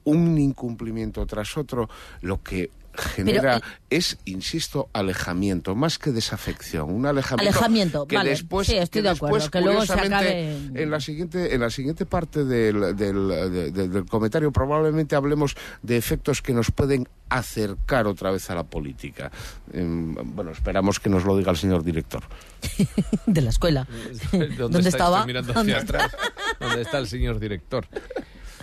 un 0.03 0.37
incumplimiento 0.37 1.25
tras 1.25 1.57
otro, 1.57 1.89
lo 2.21 2.41
que 2.41 2.69
genera 2.93 3.61
Pero, 3.61 3.65
es, 3.89 4.17
insisto, 4.25 4.89
alejamiento, 4.91 5.75
más 5.75 5.97
que 5.97 6.11
desafección, 6.11 6.91
un 6.91 7.05
alejamiento, 7.05 7.49
Alejamiento, 7.57 8.05
que 8.05 8.17
vale, 8.17 8.31
después, 8.31 8.67
sí, 8.67 8.75
estoy 8.75 9.01
que 9.01 9.03
de 9.07 9.09
acuerdo, 9.11 9.49
que 9.49 9.61
luego 9.61 9.85
se 9.85 9.93
curiosamente, 9.93 10.51
acabe- 10.67 10.83
en 10.83 10.91
la 10.91 10.99
siguiente, 10.99 11.55
en 11.55 11.61
la 11.61 11.69
siguiente 11.69 12.05
parte 12.05 12.43
del, 12.43 12.93
del, 12.97 13.27
de- 13.29 13.71
de- 13.71 13.87
del 13.87 14.05
comentario 14.05 14.51
probablemente 14.51 15.15
hablemos 15.15 15.55
de 15.81 15.95
efectos 15.95 16.41
que 16.41 16.53
nos 16.53 16.69
pueden 16.71 17.07
acercar 17.29 18.07
otra 18.07 18.29
vez 18.29 18.49
a 18.49 18.55
la 18.55 18.63
política. 18.63 19.31
Em, 19.71 20.13
bueno, 20.35 20.51
esperamos 20.51 20.99
que 20.99 21.09
nos 21.09 21.23
lo 21.23 21.37
diga 21.37 21.51
el 21.51 21.57
señor 21.57 21.85
director. 21.85 22.23
de 23.25 23.41
la 23.41 23.51
escuela. 23.51 23.87
¿Dónde, 24.57 24.89
estaba? 24.89 25.19
Estoy 25.19 25.27
mirando 25.27 25.53
¿Dónde 25.53 25.75
hacia 25.75 25.83
atrás. 25.83 26.11
¿Dónde 26.59 26.81
está 26.81 26.97
el 26.97 27.07
señor 27.07 27.39
director? 27.39 27.87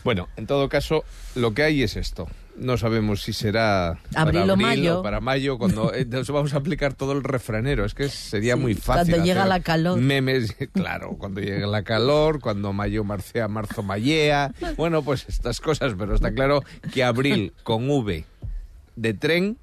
Bueno, 0.04 0.28
en 0.36 0.46
todo 0.46 0.68
caso, 0.68 1.04
lo 1.34 1.54
que 1.54 1.62
hay 1.62 1.82
es 1.82 1.96
esto. 1.96 2.28
No 2.56 2.76
sabemos 2.76 3.22
si 3.22 3.32
será 3.32 4.00
Abril 4.14 4.40
para 4.40 4.52
o 4.52 4.56
mayo. 4.56 4.98
o 4.98 5.02
para 5.02 5.20
mayo, 5.20 5.58
cuando 5.58 5.94
eh, 5.94 6.04
nos 6.04 6.28
vamos 6.30 6.54
a 6.54 6.56
aplicar 6.56 6.94
todo 6.94 7.12
el 7.12 7.22
refranero. 7.22 7.84
Es 7.84 7.94
que 7.94 8.08
sería 8.08 8.56
muy 8.56 8.74
fácil. 8.74 9.12
cuando 9.12 9.26
llega 9.26 9.46
la 9.46 9.60
calor. 9.60 10.00
Memes, 10.00 10.56
claro, 10.72 11.16
cuando 11.18 11.40
llega 11.40 11.66
la 11.66 11.82
calor, 11.82 12.40
cuando 12.40 12.72
mayo 12.72 13.04
marcea, 13.04 13.46
marzo 13.48 13.82
mayea. 13.82 14.52
Bueno, 14.76 15.02
pues 15.02 15.26
estas 15.28 15.60
cosas, 15.60 15.94
pero 15.96 16.14
está 16.14 16.32
claro 16.32 16.62
que 16.92 17.04
abril 17.04 17.52
con 17.62 17.88
V 17.88 18.24
de 18.96 19.14
tren 19.14 19.56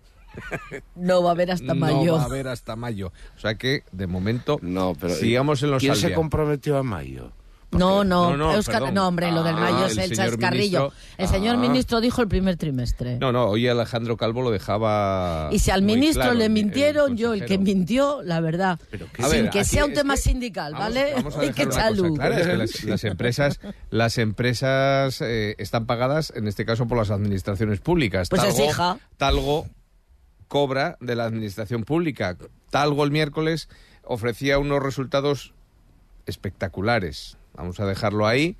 No 0.95 1.23
va 1.23 1.29
a 1.29 1.33
haber 1.33 1.51
hasta 1.51 1.73
mayo. 1.73 2.05
no 2.05 2.13
va 2.13 2.21
a 2.21 2.25
haber 2.25 2.47
hasta 2.47 2.75
mayo. 2.75 3.11
O 3.35 3.39
sea 3.39 3.55
que, 3.55 3.83
de 3.91 4.07
momento, 4.07 4.59
no, 4.61 4.95
pero, 4.99 5.13
sigamos 5.13 5.63
en 5.63 5.71
los 5.71 5.79
¿Quién 5.79 5.93
al 5.93 5.97
se 5.97 6.13
comprometió 6.13 6.77
a 6.77 6.83
mayo? 6.83 7.31
No, 7.77 8.03
no, 8.03 8.35
No, 8.37 8.91
no, 8.91 9.07
hombre, 9.07 9.31
lo 9.31 9.43
del 9.43 9.55
Ah, 9.55 9.59
mayo 9.59 9.85
el 9.85 9.91
es 9.91 9.97
el 9.97 10.15
señor 10.15 10.31
chascarrillo. 10.31 10.79
ministro. 10.81 11.05
El 11.17 11.27
señor 11.27 11.55
Ah. 11.55 11.59
ministro 11.59 12.01
dijo 12.01 12.21
el 12.21 12.27
primer 12.27 12.57
trimestre. 12.57 13.17
No, 13.19 13.31
no, 13.31 13.45
hoy 13.45 13.67
Alejandro 13.67 14.17
Calvo 14.17 14.41
lo 14.41 14.51
dejaba. 14.51 15.49
Y 15.51 15.59
si 15.59 15.71
al 15.71 15.81
ministro 15.81 16.23
claro, 16.23 16.33
le 16.37 16.45
el- 16.45 16.51
el 16.57 16.63
mintieron, 16.63 17.17
yo 17.17 17.33
el 17.33 17.45
que 17.45 17.57
mintió, 17.57 18.21
la 18.23 18.39
verdad, 18.39 18.79
sin 19.17 19.29
ver, 19.29 19.49
que 19.49 19.63
sea 19.63 19.85
un 19.85 19.91
es 19.91 19.97
tema 19.97 20.15
que- 20.15 20.21
sindical, 20.21 20.73
¿vale? 20.73 21.13
Vamos 21.15 21.35
Y 21.43 21.51
que 21.53 21.71
salud. 21.71 22.19
es 22.21 22.47
que 22.47 22.55
las, 22.57 22.83
las 22.83 23.03
empresas, 23.03 23.59
las 23.89 24.17
empresas 24.17 25.21
eh, 25.21 25.55
están 25.57 25.85
pagadas, 25.85 26.31
en 26.35 26.47
este 26.47 26.65
caso, 26.65 26.87
por 26.87 26.97
las 26.97 27.11
administraciones 27.11 27.79
públicas. 27.79 28.29
Pues 28.29 28.41
Talgo, 28.41 28.57
exija. 28.57 28.97
Talgo 29.17 29.67
cobra 30.47 30.97
de 30.99 31.15
la 31.15 31.25
administración 31.25 31.83
pública. 31.83 32.37
Talgo 32.69 33.03
el 33.03 33.11
miércoles 33.11 33.67
ofrecía 34.03 34.59
unos 34.59 34.81
resultados 34.83 35.53
espectaculares. 36.25 37.37
Vamos 37.55 37.79
a 37.79 37.85
dejarlo 37.85 38.27
ahí. 38.27 38.57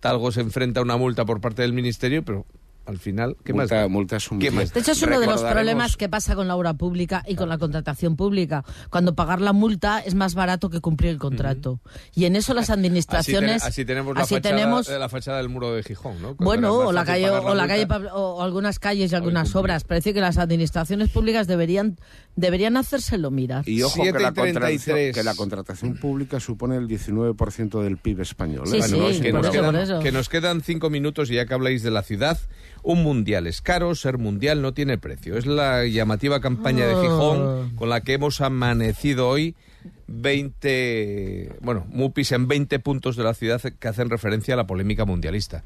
Talgo 0.00 0.32
se 0.32 0.40
enfrenta 0.40 0.80
a 0.80 0.82
una 0.82 0.96
multa 0.96 1.24
por 1.24 1.40
parte 1.40 1.62
del 1.62 1.72
ministerio, 1.72 2.24
pero 2.24 2.46
al 2.88 2.98
final, 2.98 3.36
¿qué 3.44 3.52
más? 3.52 3.64
Multa- 3.70 3.74
da? 3.82 3.88
multa 3.88 4.16
es 4.16 4.30
un 4.30 4.38
¿Qué 4.38 4.50
más? 4.50 4.72
De 4.72 4.80
hecho, 4.80 4.92
es 4.92 5.02
uno 5.02 5.20
de 5.20 5.26
los 5.26 5.42
problemas 5.42 5.96
que 5.96 6.08
pasa 6.08 6.34
con 6.34 6.48
la 6.48 6.56
obra 6.56 6.74
pública 6.74 7.22
y 7.28 7.34
con 7.36 7.48
la 7.48 7.58
contratación 7.58 8.16
pública. 8.16 8.64
Cuando 8.90 9.14
pagar 9.14 9.40
la 9.40 9.52
multa 9.52 10.00
es 10.00 10.14
más 10.14 10.34
barato 10.34 10.70
que 10.70 10.80
cumplir 10.80 11.10
el 11.10 11.18
contrato. 11.18 11.80
Y 12.14 12.24
en 12.24 12.34
eso 12.34 12.54
las 12.54 12.70
Así, 12.70 12.72
administraciones... 12.80 13.62
ten- 13.62 13.68
así 13.68 13.84
tenemos, 13.84 14.14
la, 14.16 14.22
así 14.22 14.34
fachada, 14.36 14.56
tenemos- 14.56 14.88
eh, 14.88 14.98
la 14.98 15.08
fachada 15.08 15.36
del 15.38 15.48
muro 15.50 15.72
de 15.74 15.82
Gijón, 15.82 16.14
¿no? 16.22 16.36
Cuando 16.36 16.44
Bueno, 16.44 16.74
o 16.88 16.92
la 16.92 17.04
calle, 17.04 17.28
o 17.30 17.34
la 17.34 17.42
multa. 17.42 17.66
calle 17.68 17.86
Pablo- 17.86 18.14
o 18.14 18.42
algunas 18.42 18.78
calles 18.78 19.12
y 19.12 19.14
algunas 19.14 19.54
obras. 19.54 19.84
Parece 19.84 20.14
que 20.14 20.20
las 20.20 20.38
administraciones 20.38 21.10
públicas 21.10 21.46
deberían 21.46 21.96
deberían 22.36 22.76
hacérselo 22.76 23.30
mirar. 23.30 23.68
Y 23.68 23.82
ojo 23.82 23.96
que 23.96 24.02
7 24.10 24.18
y 24.18 24.22
la, 24.22 24.28
contratación, 24.32 24.62
33. 24.62 25.14
que 25.14 25.22
la 25.24 25.34
contratación 25.34 25.96
pública 25.96 26.38
supone 26.40 26.76
el 26.76 26.86
19% 26.86 27.82
del 27.82 27.96
PIB 27.98 28.20
español. 28.20 28.64
¿eh? 28.66 28.70
Sí, 28.70 28.78
Bueno, 28.78 28.86
sí, 28.94 28.98
no 29.00 29.08
es 29.08 29.20
que, 29.20 29.32
nos 29.32 29.50
quedan, 29.50 30.02
que 30.02 30.12
nos 30.12 30.28
quedan 30.28 30.60
cinco 30.62 30.88
minutos 30.88 31.30
y 31.30 31.34
ya 31.34 31.46
que 31.46 31.54
habláis 31.54 31.82
de 31.82 31.90
la 31.90 32.02
ciudad, 32.02 32.38
un 32.82 33.02
mundial 33.02 33.46
es 33.46 33.60
caro, 33.60 33.94
ser 33.94 34.18
mundial 34.18 34.62
no 34.62 34.72
tiene 34.74 34.98
precio. 34.98 35.36
Es 35.36 35.46
la 35.46 35.84
llamativa 35.86 36.40
campaña 36.40 36.86
de 36.86 36.94
Ah. 36.94 37.00
Gijón 37.02 37.76
con 37.76 37.88
la 37.88 38.00
que 38.02 38.14
hemos 38.14 38.40
amanecido 38.40 39.28
hoy 39.28 39.54
20, 40.08 41.52
bueno, 41.60 41.86
MUPIs 41.90 42.32
en 42.32 42.48
20 42.48 42.78
puntos 42.80 43.16
de 43.16 43.24
la 43.24 43.34
ciudad 43.34 43.60
que 43.60 43.88
hacen 43.88 44.10
referencia 44.10 44.54
a 44.54 44.56
la 44.56 44.66
polémica 44.66 45.04
mundialista. 45.04 45.62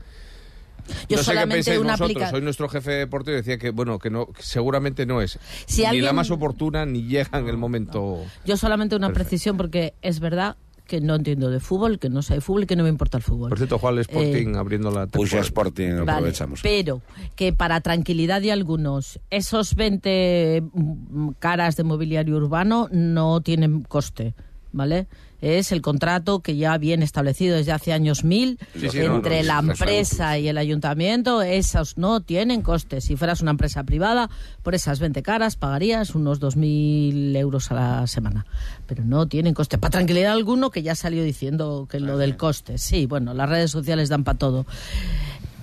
Yo 1.08 1.16
no 1.18 1.22
sé 1.22 1.32
qué 1.32 1.46
pensáis 1.46 1.78
una 1.78 1.92
vosotros. 1.92 2.16
aplica- 2.22 2.36
Hoy 2.36 2.42
nuestro 2.42 2.68
jefe 2.68 2.90
de 2.90 2.96
deporte 2.98 3.30
decía 3.30 3.56
que 3.56 3.70
bueno 3.70 4.00
que 4.00 4.10
no 4.10 4.26
que 4.32 4.42
seguramente 4.42 5.06
no 5.06 5.22
es 5.22 5.38
Si 5.66 5.82
ni 5.82 5.86
alguien- 5.86 6.04
la 6.06 6.12
más 6.12 6.30
oportuna 6.32 6.84
ni 6.86 7.04
llega 7.04 7.38
en 7.38 7.48
el 7.48 7.56
momento. 7.56 8.24
Yo 8.44 8.56
solamente 8.56 8.96
una 8.96 9.12
precisión 9.12 9.56
porque 9.56 9.94
es 10.02 10.18
verdad 10.18 10.56
que 10.92 11.00
no 11.00 11.14
entiendo 11.14 11.48
de 11.48 11.58
fútbol, 11.58 11.98
que 11.98 12.10
no 12.10 12.20
sé 12.20 12.34
de 12.34 12.42
fútbol 12.42 12.64
y 12.64 12.66
que 12.66 12.76
no 12.76 12.82
me 12.82 12.90
importa 12.90 13.16
el 13.16 13.22
fútbol. 13.22 13.48
Por 13.48 13.56
cierto, 13.56 13.78
Juan 13.78 13.98
Sporting 13.98 14.54
Eh, 14.54 14.58
abriendo 14.58 14.90
la 14.90 15.06
temporada. 15.06 15.40
Sporting, 15.40 15.90
Vale, 16.00 16.12
aprovechamos. 16.12 16.60
pero 16.62 17.00
que 17.34 17.54
para 17.54 17.80
tranquilidad 17.80 18.42
de 18.42 18.52
algunos, 18.52 19.18
esos 19.30 19.74
20 19.74 20.62
mm, 20.70 21.28
caras 21.38 21.76
de 21.76 21.84
mobiliario 21.84 22.36
urbano 22.36 22.88
no 22.92 23.40
tienen 23.40 23.80
coste, 23.84 24.34
¿vale? 24.72 25.06
Es 25.40 25.72
el 25.72 25.82
contrato 25.82 26.38
que 26.38 26.56
ya 26.56 26.78
viene 26.78 27.04
establecido 27.04 27.56
desde 27.56 27.72
hace 27.72 27.92
años 27.92 28.22
mil 28.22 28.60
Sí, 28.78 28.88
sí, 28.90 28.98
no, 29.00 29.16
entre 29.16 29.42
no, 29.42 29.48
la 29.48 29.58
empresa 29.58 30.38
y 30.38 30.46
el 30.46 30.56
ayuntamiento. 30.56 31.42
Esos 31.42 31.98
no 31.98 32.20
tienen 32.20 32.62
coste. 32.62 33.00
Si 33.00 33.16
fueras 33.16 33.42
una 33.42 33.50
empresa 33.50 33.82
privada, 33.82 34.30
por 34.62 34.76
esas 34.76 35.00
20 35.00 35.20
caras 35.24 35.56
pagarías 35.56 36.14
unos 36.14 36.40
2.000 36.40 37.36
euros 37.36 37.72
a 37.72 37.74
la 37.74 38.06
semana. 38.06 38.46
Pero 38.86 39.04
no 39.04 39.26
tienen 39.26 39.52
coste. 39.52 39.78
Para 39.78 39.90
tranquilidad 39.90 40.32
alguno 40.32 40.70
que 40.70 40.82
ya 40.82 40.94
salió 40.94 41.24
diciendo 41.24 41.88
que 41.90 41.98
lo 41.98 42.18
del 42.18 42.36
coste. 42.36 42.78
Sí, 42.78 43.06
bueno, 43.06 43.34
las 43.34 43.48
redes 43.48 43.72
sociales 43.72 44.08
dan 44.08 44.22
para 44.22 44.38
todo 44.38 44.64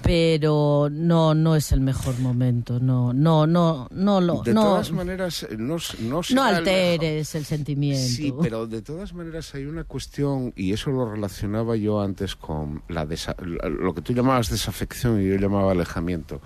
pero 0.10 0.90
no 0.92 1.36
no 1.36 1.56
es 1.56 1.72
el 1.72 1.82
mejor 1.82 2.18
momento 2.20 2.80
no 2.80 3.14
no 3.14 3.46
no 3.46 3.88
no 3.92 4.20
lo 4.22 4.42
de 4.42 4.56
no, 4.56 4.64
todas 4.64 4.92
maneras, 4.92 5.44
eh, 5.44 5.50
no, 5.58 5.78
no, 6.00 6.16
no 6.16 6.24
será 6.24 6.50
el 6.50 6.56
alteres 6.56 7.36
el 7.36 7.46
sentimiento. 7.46 8.08
Sí, 8.08 8.34
pero 8.42 8.66
de 8.66 8.82
todas 8.82 9.14
maneras 9.14 9.54
hay 9.54 9.66
una 9.66 9.84
cuestión, 9.84 10.52
y 10.56 10.74
eso 10.74 10.90
lo 10.90 11.12
relacionaba 11.12 11.76
yo 11.76 12.02
antes 12.02 12.36
con 12.36 12.82
la 12.90 13.06
desa- 13.06 13.36
lo 13.40 13.94
que 13.94 14.02
tú 14.02 14.14
llamabas 14.14 14.50
desafección 14.50 15.22
y 15.22 15.28
yo 15.30 15.36
llamaba 15.36 15.74
alejamiento. 15.74 16.42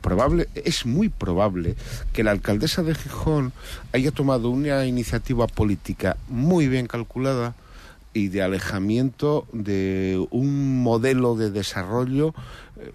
Probable, 0.00 0.48
es 0.54 0.84
muy 0.84 1.08
probable 1.08 1.76
que 2.12 2.24
la 2.24 2.32
alcaldesa 2.32 2.82
de 2.82 2.94
Gijón 2.96 3.52
haya 3.92 4.10
tomado 4.10 4.50
una 4.50 4.84
iniciativa 4.84 5.46
política 5.46 6.16
muy 6.28 6.66
bien 6.66 6.86
calculada 6.88 7.54
y 8.16 8.28
de 8.28 8.42
alejamiento 8.42 9.46
de 9.52 10.26
un 10.30 10.82
modelo 10.82 11.36
de 11.36 11.50
desarrollo 11.50 12.34
eh, 12.80 12.92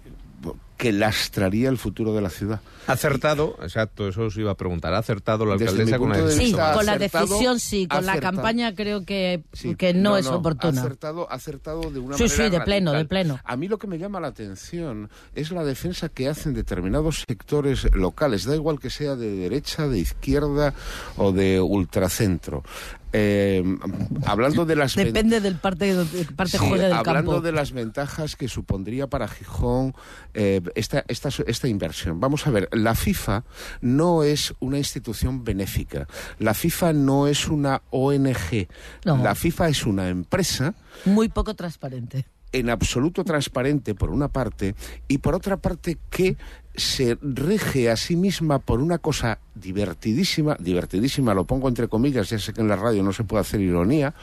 que 0.82 0.90
lastraría 0.90 1.68
el 1.68 1.78
futuro 1.78 2.12
de 2.12 2.20
la 2.20 2.28
ciudad. 2.28 2.60
Acertado, 2.88 3.56
exacto, 3.62 4.08
eso 4.08 4.22
os 4.22 4.36
iba 4.36 4.50
a 4.50 4.56
preguntar. 4.56 4.92
¿Ha 4.94 4.98
acertado 4.98 5.46
la 5.46 5.52
alcaldesa 5.54 5.96
con 5.96 6.08
la 6.08 6.16
decisión? 6.18 6.46
Sí, 6.48 6.74
con 6.74 6.86
la 6.86 6.98
decisión 6.98 7.60
sí, 7.60 7.86
con 7.86 8.04
la 8.04 8.18
campaña 8.18 8.74
creo 8.74 9.04
que, 9.04 9.44
Sí, 9.52 9.76
que 9.76 9.94
no, 9.94 10.16
es 10.16 10.26
oportuna. 10.26 10.80
Acertado, 10.80 11.30
acertado 11.30 11.82
de 11.92 12.00
una 12.00 12.16
Sí, 12.16 12.24
manera 12.24 12.44
sí, 12.44 12.50
de 12.50 12.60
pleno, 12.62 12.90
radical. 12.90 13.04
de 13.04 13.08
pleno. 13.08 13.40
A 13.44 13.56
mí 13.56 13.68
lo 13.68 13.78
que 13.78 13.86
me 13.86 13.98
llama 13.98 14.18
la 14.18 14.26
atención 14.26 15.08
es 15.36 15.52
la 15.52 15.62
defensa 15.62 16.08
que 16.08 16.28
hacen 16.28 16.52
determinados 16.54 17.22
sectores 17.28 17.86
locales, 17.94 18.44
da 18.44 18.56
igual 18.56 18.80
que 18.80 18.90
sea 18.90 19.14
de 19.14 19.30
derecha, 19.36 19.86
de 19.86 20.00
izquierda 20.00 20.74
o 21.16 21.30
de 21.30 21.60
ultracentro. 21.60 22.64
Eh, 23.14 23.62
hablando 24.24 24.64
de 24.64 24.74
las 24.74 24.94
Depende 24.94 25.42
del 25.42 25.56
parte, 25.56 25.94
del 25.94 26.26
parte 26.34 26.52
Sí, 26.56 26.66
juegue 26.66 26.84
del 26.84 26.94
hablando 26.94 27.32
campo. 27.32 27.40
de 27.42 27.52
las 27.52 27.72
ventajas 27.72 28.36
que 28.36 28.48
supondría 28.48 29.06
para 29.06 29.28
Gijón 29.28 29.94
eh, 30.32 30.62
esta, 30.74 31.04
esta, 31.08 31.28
esta 31.46 31.68
inversión. 31.68 32.20
Vamos 32.20 32.46
a 32.46 32.50
ver, 32.50 32.68
la 32.72 32.94
FIFA 32.94 33.44
no 33.80 34.22
es 34.22 34.54
una 34.60 34.78
institución 34.78 35.44
benéfica. 35.44 36.06
La 36.38 36.54
FIFA 36.54 36.92
no 36.92 37.26
es 37.26 37.48
una 37.48 37.82
ONG. 37.90 38.68
No. 39.04 39.16
La 39.18 39.34
FIFA 39.34 39.68
es 39.68 39.86
una 39.86 40.08
empresa 40.08 40.74
Muy 41.04 41.28
poco 41.28 41.54
transparente. 41.54 42.26
en 42.52 42.68
absoluto 42.70 43.24
transparente 43.24 43.94
por 43.94 44.10
una 44.10 44.28
parte 44.28 44.74
y 45.08 45.18
por 45.18 45.34
otra 45.34 45.56
parte 45.56 45.98
que 46.10 46.36
se 46.74 47.18
rige 47.20 47.90
a 47.90 47.96
sí 47.96 48.16
misma 48.16 48.58
por 48.58 48.80
una 48.80 48.96
cosa 48.98 49.38
divertidísima, 49.54 50.56
divertidísima, 50.58 51.34
lo 51.34 51.44
pongo 51.44 51.68
entre 51.68 51.88
comillas, 51.88 52.30
ya 52.30 52.38
sé 52.38 52.52
que 52.54 52.60
en 52.62 52.68
la 52.68 52.76
radio 52.76 53.02
no 53.02 53.12
se 53.12 53.24
puede 53.24 53.42
hacer 53.42 53.60
ironía. 53.60 54.14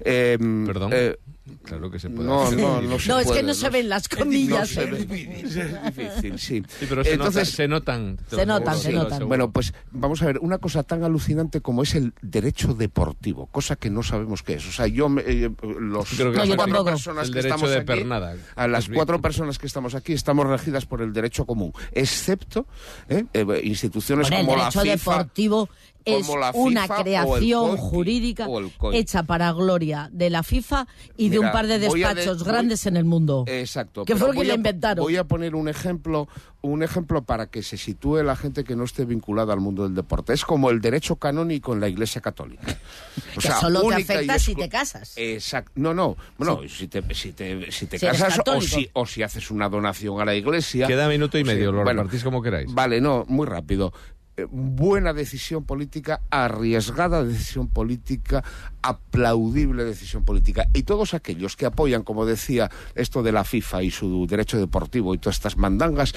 eh, 0.00 0.38
Perdón. 0.66 0.90
eh, 0.92 1.18
Claro 1.64 1.90
que 1.90 1.98
se 1.98 2.10
puede 2.10 2.28
no, 2.28 2.42
hacer. 2.42 2.58
no, 2.58 2.80
no 2.82 2.98
se 2.98 3.08
No, 3.08 3.18
es 3.18 3.30
que 3.30 3.42
no 3.42 3.54
se 3.54 3.68
ven 3.70 3.88
las 3.88 4.08
comillas. 4.08 4.60
no 4.60 4.66
se 4.66 4.84
ve. 4.86 5.40
Es 5.42 5.84
difícil, 5.96 6.38
sí. 6.38 6.62
Sí, 6.78 6.86
pero 6.88 7.04
se, 7.04 7.12
Entonces, 7.12 7.50
se 7.50 7.68
notan. 7.68 8.18
Se 8.30 8.46
notan, 8.46 8.78
se 8.78 8.92
notan. 8.92 9.28
bueno, 9.28 9.50
pues 9.50 9.72
vamos 9.90 10.22
a 10.22 10.26
ver, 10.26 10.38
una 10.40 10.58
cosa 10.58 10.82
tan 10.82 11.02
alucinante 11.04 11.60
como 11.60 11.82
es 11.82 11.94
el 11.94 12.12
derecho 12.22 12.74
deportivo, 12.74 13.46
cosa 13.46 13.76
que 13.76 13.90
no 13.90 14.02
sabemos 14.02 14.42
qué 14.42 14.54
es. 14.54 14.66
O 14.68 14.72
sea, 14.72 14.86
yo, 14.86 15.08
me- 15.08 15.22
eh, 15.26 15.50
los 15.80 16.08
Creo 16.10 16.32
que 16.32 16.46
yo 16.48 16.56
cuatro 16.56 16.84
personas 16.84 17.28
el 17.28 17.34
que 17.34 17.38
derecho 17.42 17.54
estamos 17.66 17.70
de 17.86 17.92
aquí, 17.92 18.38
a 18.56 18.68
las 18.68 18.84
Es 18.84 18.90
cuatro 18.94 19.20
personas 19.20 19.58
que 19.58 19.66
estamos 19.66 19.94
aquí 19.94 20.12
estamos 20.12 20.46
regidas 20.46 20.86
por 20.86 21.02
el 21.02 21.12
derecho 21.12 21.46
común, 21.46 21.72
excepto 21.92 22.66
eh, 23.08 23.24
eh, 23.32 23.60
instituciones 23.64 24.28
Bueno, 24.28 24.40
el 24.40 24.46
como 24.46 24.56
la 24.58 24.64
derecho 24.64 24.80
FIFA. 24.80 25.12
deportivo 25.12 25.68
es 26.16 26.28
una 26.54 26.88
creación 26.88 27.68
CONTI, 27.76 27.82
jurídica 27.82 28.46
hecha 28.92 29.22
para 29.24 29.52
gloria 29.52 30.08
de 30.12 30.30
la 30.30 30.42
FIFA 30.42 30.86
y 31.16 31.28
de 31.28 31.38
un 31.38 31.50
par 31.52 31.66
de 31.66 31.78
despachos 31.78 32.38
voy- 32.38 32.46
grandes 32.48 32.86
en 32.86 32.96
el 32.96 33.04
mundo. 33.04 33.44
Exacto. 33.46 34.04
Que 34.04 34.14
quien 34.14 34.46
la 34.48 34.52
a- 34.54 34.56
inventaron. 34.56 35.02
Voy 35.04 35.16
a 35.16 35.24
poner 35.24 35.54
un 35.54 35.68
ejemplo, 35.68 36.28
un 36.62 36.82
ejemplo 36.82 37.22
para 37.22 37.46
que 37.46 37.62
se 37.62 37.76
sitúe 37.76 38.22
la 38.22 38.36
gente 38.36 38.64
que 38.64 38.74
no 38.76 38.84
esté 38.84 39.04
vinculada 39.04 39.52
al 39.52 39.60
mundo 39.60 39.84
del 39.84 39.94
deporte. 39.94 40.32
Es 40.32 40.44
como 40.44 40.70
el 40.70 40.80
derecho 40.80 41.16
canónico 41.16 41.72
en 41.72 41.80
la 41.80 41.88
Iglesia 41.88 42.20
Católica. 42.20 42.62
O 43.36 43.40
que 43.40 43.48
solo 43.52 43.82
te 43.82 43.94
afecta 43.94 44.38
si 44.38 44.54
te 44.54 44.68
casas. 44.68 45.12
Exacto. 45.16 45.70
No, 45.76 45.94
no. 45.94 46.16
Bueno, 46.38 46.60
si 46.68 46.88
te, 46.88 47.02
si 47.14 47.32
te, 47.32 47.70
si 47.70 47.86
te 47.86 47.98
Si 47.98 48.06
casas 48.06 48.40
o 48.44 48.60
si, 48.60 48.88
o 48.94 49.06
si 49.06 49.22
haces 49.22 49.50
una 49.50 49.68
donación 49.68 50.20
a 50.20 50.24
la 50.24 50.34
Iglesia. 50.34 50.86
Queda 50.86 51.08
minuto 51.08 51.38
y 51.38 51.44
medio, 51.44 51.70
lo 51.70 51.82
bueno, 51.84 52.02
repartís 52.02 52.24
como 52.24 52.42
queráis. 52.42 52.72
Vale, 52.72 53.00
no, 53.00 53.24
muy 53.28 53.46
rápido. 53.46 53.92
Eh, 54.38 54.46
Buena 54.50 55.12
decisión 55.12 55.64
política, 55.64 56.20
arriesgada 56.30 57.24
decisión 57.24 57.66
política, 57.66 58.44
aplaudible 58.82 59.84
decisión 59.84 60.24
política. 60.24 60.68
Y 60.72 60.84
todos 60.84 61.12
aquellos 61.12 61.56
que 61.56 61.66
apoyan, 61.66 62.04
como 62.04 62.24
decía, 62.24 62.70
esto 62.94 63.24
de 63.24 63.32
la 63.32 63.42
FIFA 63.42 63.82
y 63.82 63.90
su 63.90 64.26
derecho 64.28 64.56
deportivo 64.58 65.12
y 65.12 65.18
todas 65.18 65.36
estas 65.36 65.56
mandangas, 65.56 66.14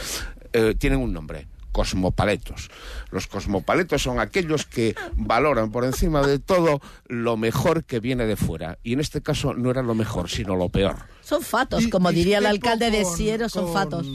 eh, 0.54 0.76
tienen 0.78 1.00
un 1.00 1.14
nombre. 1.14 1.48
Cosmopaletos. 1.72 2.70
Los 3.12 3.26
cosmopaletos 3.28 4.04
son 4.04 4.20
aquellos 4.20 4.66
que 4.68 4.94
valoran 5.16 5.72
por 5.72 5.84
encima 5.86 6.22
de 6.22 6.38
todo 6.38 6.80
lo 7.08 7.38
mejor 7.38 7.86
que 7.86 8.00
viene 8.00 8.26
de 8.28 8.36
fuera. 8.36 8.78
Y 8.84 8.94
en 8.94 9.00
este 9.00 9.22
caso 9.22 9.54
no 9.56 9.72
era 9.72 9.82
lo 9.82 9.96
mejor, 9.96 10.30
sino 10.30 10.56
lo 10.56 10.70
peor. 10.70 10.98
Son 11.22 11.42
fatos, 11.42 11.86
Di- 11.86 11.90
como 11.90 12.12
diría 12.12 12.38
el 12.40 12.46
alcalde 12.46 12.92
de 12.92 13.04
Siero, 13.06 13.50
son 13.50 13.64
con- 13.66 13.74
fatos. 13.74 14.08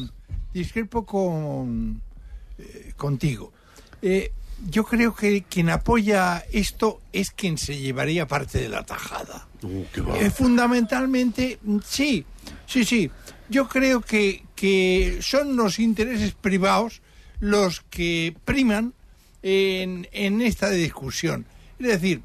Discrepo 0.52 1.04
con, 1.06 2.02
eh, 2.58 2.92
contigo. 2.96 3.52
Eh, 4.08 4.32
yo 4.70 4.84
creo 4.84 5.14
que 5.14 5.42
quien 5.42 5.68
apoya 5.68 6.44
esto 6.52 7.00
es 7.12 7.30
quien 7.30 7.58
se 7.58 7.76
llevaría 7.78 8.26
parte 8.28 8.58
de 8.60 8.68
la 8.68 8.84
tajada. 8.84 9.48
Eh, 10.20 10.30
fundamentalmente, 10.30 11.58
sí, 11.84 12.24
sí, 12.66 12.84
sí. 12.84 13.10
Yo 13.50 13.68
creo 13.68 14.00
que, 14.00 14.44
que 14.54 15.18
son 15.20 15.56
los 15.56 15.78
intereses 15.78 16.32
privados 16.34 17.02
los 17.40 17.80
que 17.90 18.34
priman 18.44 18.94
en, 19.42 20.08
en 20.12 20.40
esta 20.40 20.70
discusión. 20.70 21.44
Es 21.78 21.86
decir, 21.88 22.22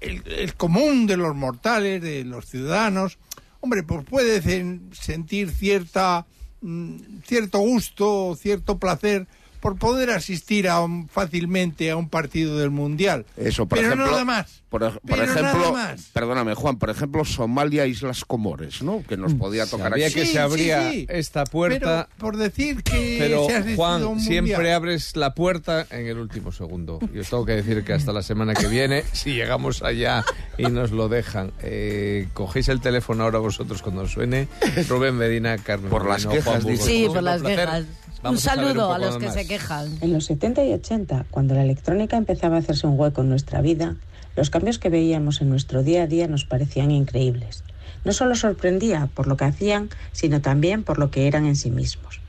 el, 0.00 0.22
el 0.26 0.54
común 0.54 1.06
de 1.06 1.16
los 1.16 1.34
mortales, 1.36 2.02
de 2.02 2.24
los 2.24 2.46
ciudadanos, 2.46 3.18
hombre, 3.60 3.82
pues 3.82 4.04
puede 4.04 4.42
sen- 4.42 4.92
sentir 4.94 5.50
cierta 5.50 6.26
mm, 6.62 7.20
cierto 7.26 7.58
gusto, 7.60 8.36
cierto 8.40 8.78
placer 8.78 9.26
por 9.60 9.76
poder 9.76 10.10
asistir 10.10 10.68
a 10.68 10.80
un- 10.80 11.08
fácilmente 11.08 11.90
a 11.90 11.96
un 11.96 12.08
partido 12.08 12.58
del 12.58 12.70
mundial. 12.70 13.26
Eso, 13.36 13.66
por 13.66 13.78
Pero 13.78 13.88
ejemplo, 13.92 14.10
nada 14.10 14.24
más. 14.24 14.60
Por, 14.70 14.80
por 14.82 15.00
Pero 15.04 15.26
nada 15.26 15.40
ejemplo, 15.50 15.72
más. 15.72 16.10
perdóname, 16.12 16.54
Juan, 16.54 16.78
por 16.78 16.90
ejemplo, 16.90 17.24
Somalia, 17.24 17.86
Islas 17.86 18.24
Comores, 18.24 18.82
¿no? 18.82 19.02
Que 19.08 19.16
nos 19.16 19.34
podía 19.34 19.66
tocar 19.66 19.90
Sabía 19.90 20.06
aquí. 20.06 20.14
que 20.14 20.26
Sí, 20.26 20.32
se 20.32 20.38
abría 20.38 20.90
sí, 20.92 21.00
sí. 21.00 21.06
esta 21.08 21.44
puerta. 21.44 22.08
Pero 22.08 22.18
por 22.20 22.36
decir 22.36 22.82
que 22.84 23.16
Pero, 23.18 23.46
se 23.48 23.74
Juan, 23.74 24.04
un 24.04 24.20
siempre 24.20 24.72
abres 24.72 25.16
la 25.16 25.34
puerta 25.34 25.86
en 25.90 26.06
el 26.06 26.18
último 26.18 26.52
segundo. 26.52 27.00
Yo 27.12 27.22
tengo 27.24 27.44
que 27.44 27.52
decir 27.56 27.82
que 27.82 27.92
hasta 27.94 28.12
la 28.12 28.22
semana 28.22 28.54
que 28.54 28.68
viene, 28.68 29.02
si 29.12 29.34
llegamos 29.34 29.82
allá 29.82 30.24
y 30.56 30.62
nos 30.66 30.92
lo 30.92 31.08
dejan, 31.08 31.50
eh, 31.62 32.28
cogéis 32.32 32.68
el 32.68 32.80
teléfono 32.80 33.24
ahora 33.24 33.40
vosotros 33.40 33.82
cuando 33.82 34.06
suene. 34.06 34.46
Rubén 34.88 35.16
Medina, 35.16 35.58
Carmen 35.58 35.90
Por 35.90 36.06
las 36.06 36.24
Juan 36.24 36.36
quejas, 36.36 36.62
Burgos. 36.62 36.70
dice. 36.78 36.84
Sí, 36.84 37.06
por 37.08 37.22
las 37.24 37.40
placer. 37.40 37.86
Un 38.22 38.34
a 38.34 38.38
saludo 38.38 38.92
a 38.92 38.98
los 38.98 39.16
que 39.16 39.26
más. 39.26 39.34
se 39.34 39.46
quejan. 39.46 39.98
En 40.02 40.12
los 40.12 40.26
70 40.26 40.64
y 40.64 40.72
80, 40.74 41.26
cuando 41.30 41.54
la 41.54 41.62
electrónica 41.62 42.16
empezaba 42.16 42.56
a 42.56 42.58
hacerse 42.58 42.86
un 42.86 42.98
hueco 42.98 43.22
en 43.22 43.30
nuestra 43.30 43.62
vida, 43.62 43.96
los 44.36 44.50
cambios 44.50 44.78
que 44.78 44.90
veíamos 44.90 45.40
en 45.40 45.48
nuestro 45.48 45.82
día 45.82 46.02
a 46.02 46.06
día 46.06 46.28
nos 46.28 46.44
parecían 46.44 46.90
increíbles. 46.90 47.64
No 48.04 48.12
solo 48.12 48.34
sorprendía 48.34 49.08
por 49.14 49.26
lo 49.26 49.36
que 49.36 49.44
hacían, 49.44 49.88
sino 50.12 50.40
también 50.40 50.84
por 50.84 50.98
lo 50.98 51.10
que 51.10 51.26
eran 51.26 51.46
en 51.46 51.56
sí 51.56 51.70
mismos. 51.70 52.20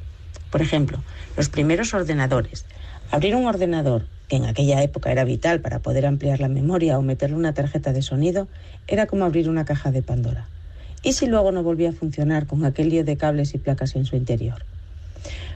Por 0.50 0.62
ejemplo, 0.62 1.00
los 1.38 1.50
primeros 1.50 1.94
ordenadores. 1.94 2.66
Abrir 3.10 3.36
un 3.36 3.46
ordenador, 3.46 4.06
que 4.30 4.38
en 4.38 4.46
aquella 4.46 4.82
época 4.82 5.12
era 5.12 5.26
vital 5.26 5.60
para 5.60 5.80
poder 5.80 6.06
ampliar 6.06 6.40
la 6.40 6.48
memoria 6.48 6.98
o 6.98 7.02
meterle 7.02 7.36
una 7.36 7.54
tarjeta 7.54 7.92
de 7.92 8.02
sonido, 8.02 8.48
era 8.88 9.08
como 9.08 9.26
abrir 9.26 9.50
una 9.50 9.66
caja 9.66 9.92
de 9.92 10.02
Pandora. 10.02 10.48
¿Y 11.04 11.14
si 11.14 11.28
luego 11.28 11.52
no 11.52 11.64
volvía 11.64 11.90
a 11.90 11.94
funcionar 11.94 12.48
con 12.48 12.64
aquel 12.64 12.90
lío 12.90 13.04
de 13.04 13.18
cables 13.18 13.54
y 13.54 13.58
placas 13.58 13.96
en 13.96 14.06
su 14.06 14.16
interior? 14.16 14.64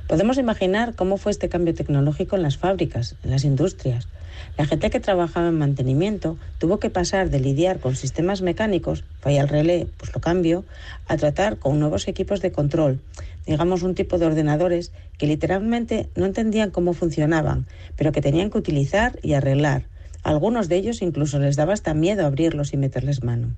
Podemos 0.07 0.37
imaginar 0.37 0.93
cómo 0.93 1.17
fue 1.17 1.31
este 1.31 1.49
cambio 1.49 1.73
tecnológico 1.73 2.35
en 2.35 2.43
las 2.43 2.57
fábricas, 2.57 3.15
en 3.23 3.31
las 3.31 3.43
industrias. 3.43 4.07
La 4.55 4.67
gente 4.67 4.91
que 4.91 4.99
trabajaba 4.99 5.47
en 5.47 5.57
mantenimiento 5.57 6.37
tuvo 6.59 6.79
que 6.79 6.91
pasar 6.91 7.31
de 7.31 7.39
lidiar 7.39 7.79
con 7.79 7.95
sistemas 7.95 8.43
mecánicos, 8.43 9.03
falla 9.19 9.41
el 9.41 9.49
relé, 9.49 9.87
pues 9.97 10.13
lo 10.13 10.21
cambio, 10.21 10.63
a 11.07 11.17
tratar 11.17 11.57
con 11.57 11.79
nuevos 11.79 12.07
equipos 12.07 12.41
de 12.41 12.51
control, 12.51 12.99
digamos 13.47 13.81
un 13.81 13.95
tipo 13.95 14.19
de 14.19 14.27
ordenadores 14.27 14.91
que 15.17 15.25
literalmente 15.25 16.07
no 16.15 16.25
entendían 16.25 16.69
cómo 16.69 16.93
funcionaban, 16.93 17.65
pero 17.95 18.11
que 18.11 18.21
tenían 18.21 18.51
que 18.51 18.59
utilizar 18.59 19.17
y 19.23 19.33
arreglar. 19.33 19.85
Algunos 20.21 20.69
de 20.69 20.75
ellos 20.75 21.01
incluso 21.01 21.39
les 21.39 21.55
daba 21.55 21.73
hasta 21.73 21.95
miedo 21.95 22.27
abrirlos 22.27 22.73
y 22.73 22.77
meterles 22.77 23.23
mano. 23.23 23.55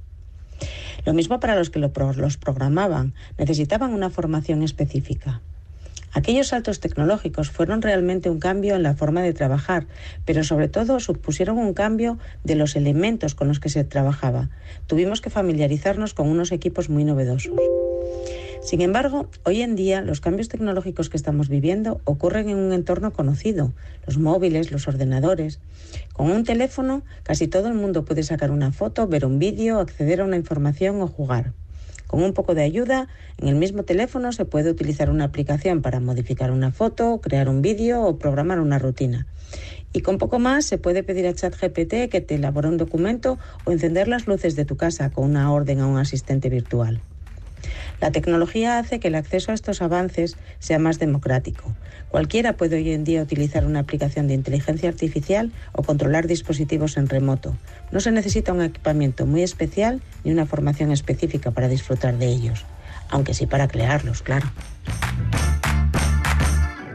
Lo 1.06 1.14
mismo 1.14 1.42
para 1.42 1.56
los 1.56 1.70
que 1.70 1.80
los 1.80 2.38
programaban, 2.38 3.14
necesitaban 3.38 3.94
una 3.94 4.10
formación 4.10 4.64
específica. 4.64 5.42
Aquellos 6.14 6.48
saltos 6.48 6.80
tecnológicos 6.80 7.50
fueron 7.50 7.82
realmente 7.82 8.30
un 8.30 8.40
cambio 8.40 8.76
en 8.76 8.84
la 8.84 8.96
forma 8.96 9.22
de 9.22 9.34
trabajar, 9.34 9.88
pero 10.26 10.44
sobre 10.44 10.68
todo 10.68 11.00
supusieron 11.00 11.58
un 11.58 11.74
cambio 11.74 12.18
de 12.44 12.56
los 12.56 12.76
elementos 12.76 13.36
con 13.36 13.48
los 13.48 13.60
que 13.60 13.70
se 13.70 13.84
trabajaba. 13.84 14.50
Tuvimos 14.88 15.22
que 15.22 15.30
familiarizarnos 15.30 16.14
con 16.14 16.28
unos 16.28 16.52
equipos 16.52 16.90
muy 16.90 17.04
novedosos. 17.04 17.72
Sin 18.60 18.82
embargo, 18.82 19.30
hoy 19.46 19.62
en 19.62 19.76
día 19.76 20.02
los 20.02 20.20
cambios 20.20 20.50
tecnológicos 20.50 21.10
que 21.10 21.18
estamos 21.18 21.48
viviendo 21.48 22.02
ocurren 22.04 22.50
en 22.50 22.58
un 22.58 22.74
entorno 22.74 23.14
conocido, 23.14 23.72
los 24.06 24.18
móviles, 24.18 24.72
los 24.72 24.88
ordenadores. 24.88 25.60
Con 26.14 26.32
un 26.32 26.44
teléfono 26.44 27.04
casi 27.24 27.48
todo 27.48 27.68
el 27.68 27.76
mundo 27.76 28.04
puede 28.04 28.24
sacar 28.24 28.52
una 28.52 28.72
foto, 28.72 29.08
ver 29.08 29.26
un 29.26 29.40
vídeo, 29.40 29.80
acceder 29.80 30.22
a 30.22 30.26
una 30.26 30.36
información 30.36 31.02
o 31.02 31.08
jugar. 31.08 31.54
Con 32.08 32.24
un 32.24 32.34
poco 32.34 32.56
de 32.56 32.64
ayuda, 32.64 33.08
en 33.38 33.50
el 33.50 33.56
mismo 33.56 33.84
teléfono 33.84 34.32
se 34.32 34.46
puede 34.46 34.72
utilizar 34.72 35.10
una 35.10 35.26
aplicación 35.26 35.82
para 35.82 36.00
modificar 36.00 36.52
una 36.52 36.72
foto, 36.72 37.20
crear 37.22 37.50
un 37.50 37.62
vídeo 37.62 38.02
o 38.02 38.18
programar 38.18 38.60
una 38.60 38.80
rutina. 38.80 39.28
Y 39.94 40.02
con 40.02 40.18
poco 40.18 40.40
más 40.40 40.66
se 40.66 40.78
puede 40.78 41.04
pedir 41.04 41.28
a 41.28 41.34
ChatGPT 41.34 42.10
que 42.10 42.22
te 42.22 42.36
elabore 42.36 42.70
un 42.70 42.78
documento 42.78 43.38
o 43.66 43.72
encender 43.72 44.08
las 44.08 44.28
luces 44.28 44.56
de 44.56 44.66
tu 44.66 44.78
casa 44.78 45.12
con 45.12 45.26
una 45.26 45.52
orden 45.52 45.80
a 45.80 45.88
un 45.88 45.98
asistente 45.98 46.50
virtual. 46.50 47.02
La 48.00 48.12
tecnología 48.12 48.80
hace 48.80 49.00
que 49.00 49.08
el 49.08 49.16
acceso 49.16 49.52
a 49.52 49.56
estos 49.56 49.82
avances 49.82 50.38
sea 50.60 50.80
más 50.80 51.00
democrático. 51.00 51.74
Cualquiera 52.10 52.54
puede 52.54 52.78
hoy 52.78 52.92
en 52.92 53.04
día 53.04 53.22
utilizar 53.22 53.66
una 53.66 53.80
aplicación 53.80 54.28
de 54.28 54.34
inteligencia 54.34 54.90
artificial 54.90 55.52
o 55.74 55.84
controlar 55.84 56.28
dispositivos 56.28 56.98
en 56.98 57.08
remoto. 57.08 57.58
No 57.92 58.00
se 58.00 58.12
necesita 58.12 58.54
un 58.54 58.62
equipamiento 58.62 59.26
muy 59.26 59.44
especial 59.44 60.02
ni 60.24 60.32
una 60.32 60.46
formación 60.46 60.92
específica 60.92 61.52
para 61.52 61.68
disfrutar 61.68 62.18
de 62.18 62.28
ellos, 62.28 62.66
aunque 63.10 63.34
sí 63.34 63.46
para 63.46 63.68
crearlos, 63.68 64.22
claro. 64.22 64.48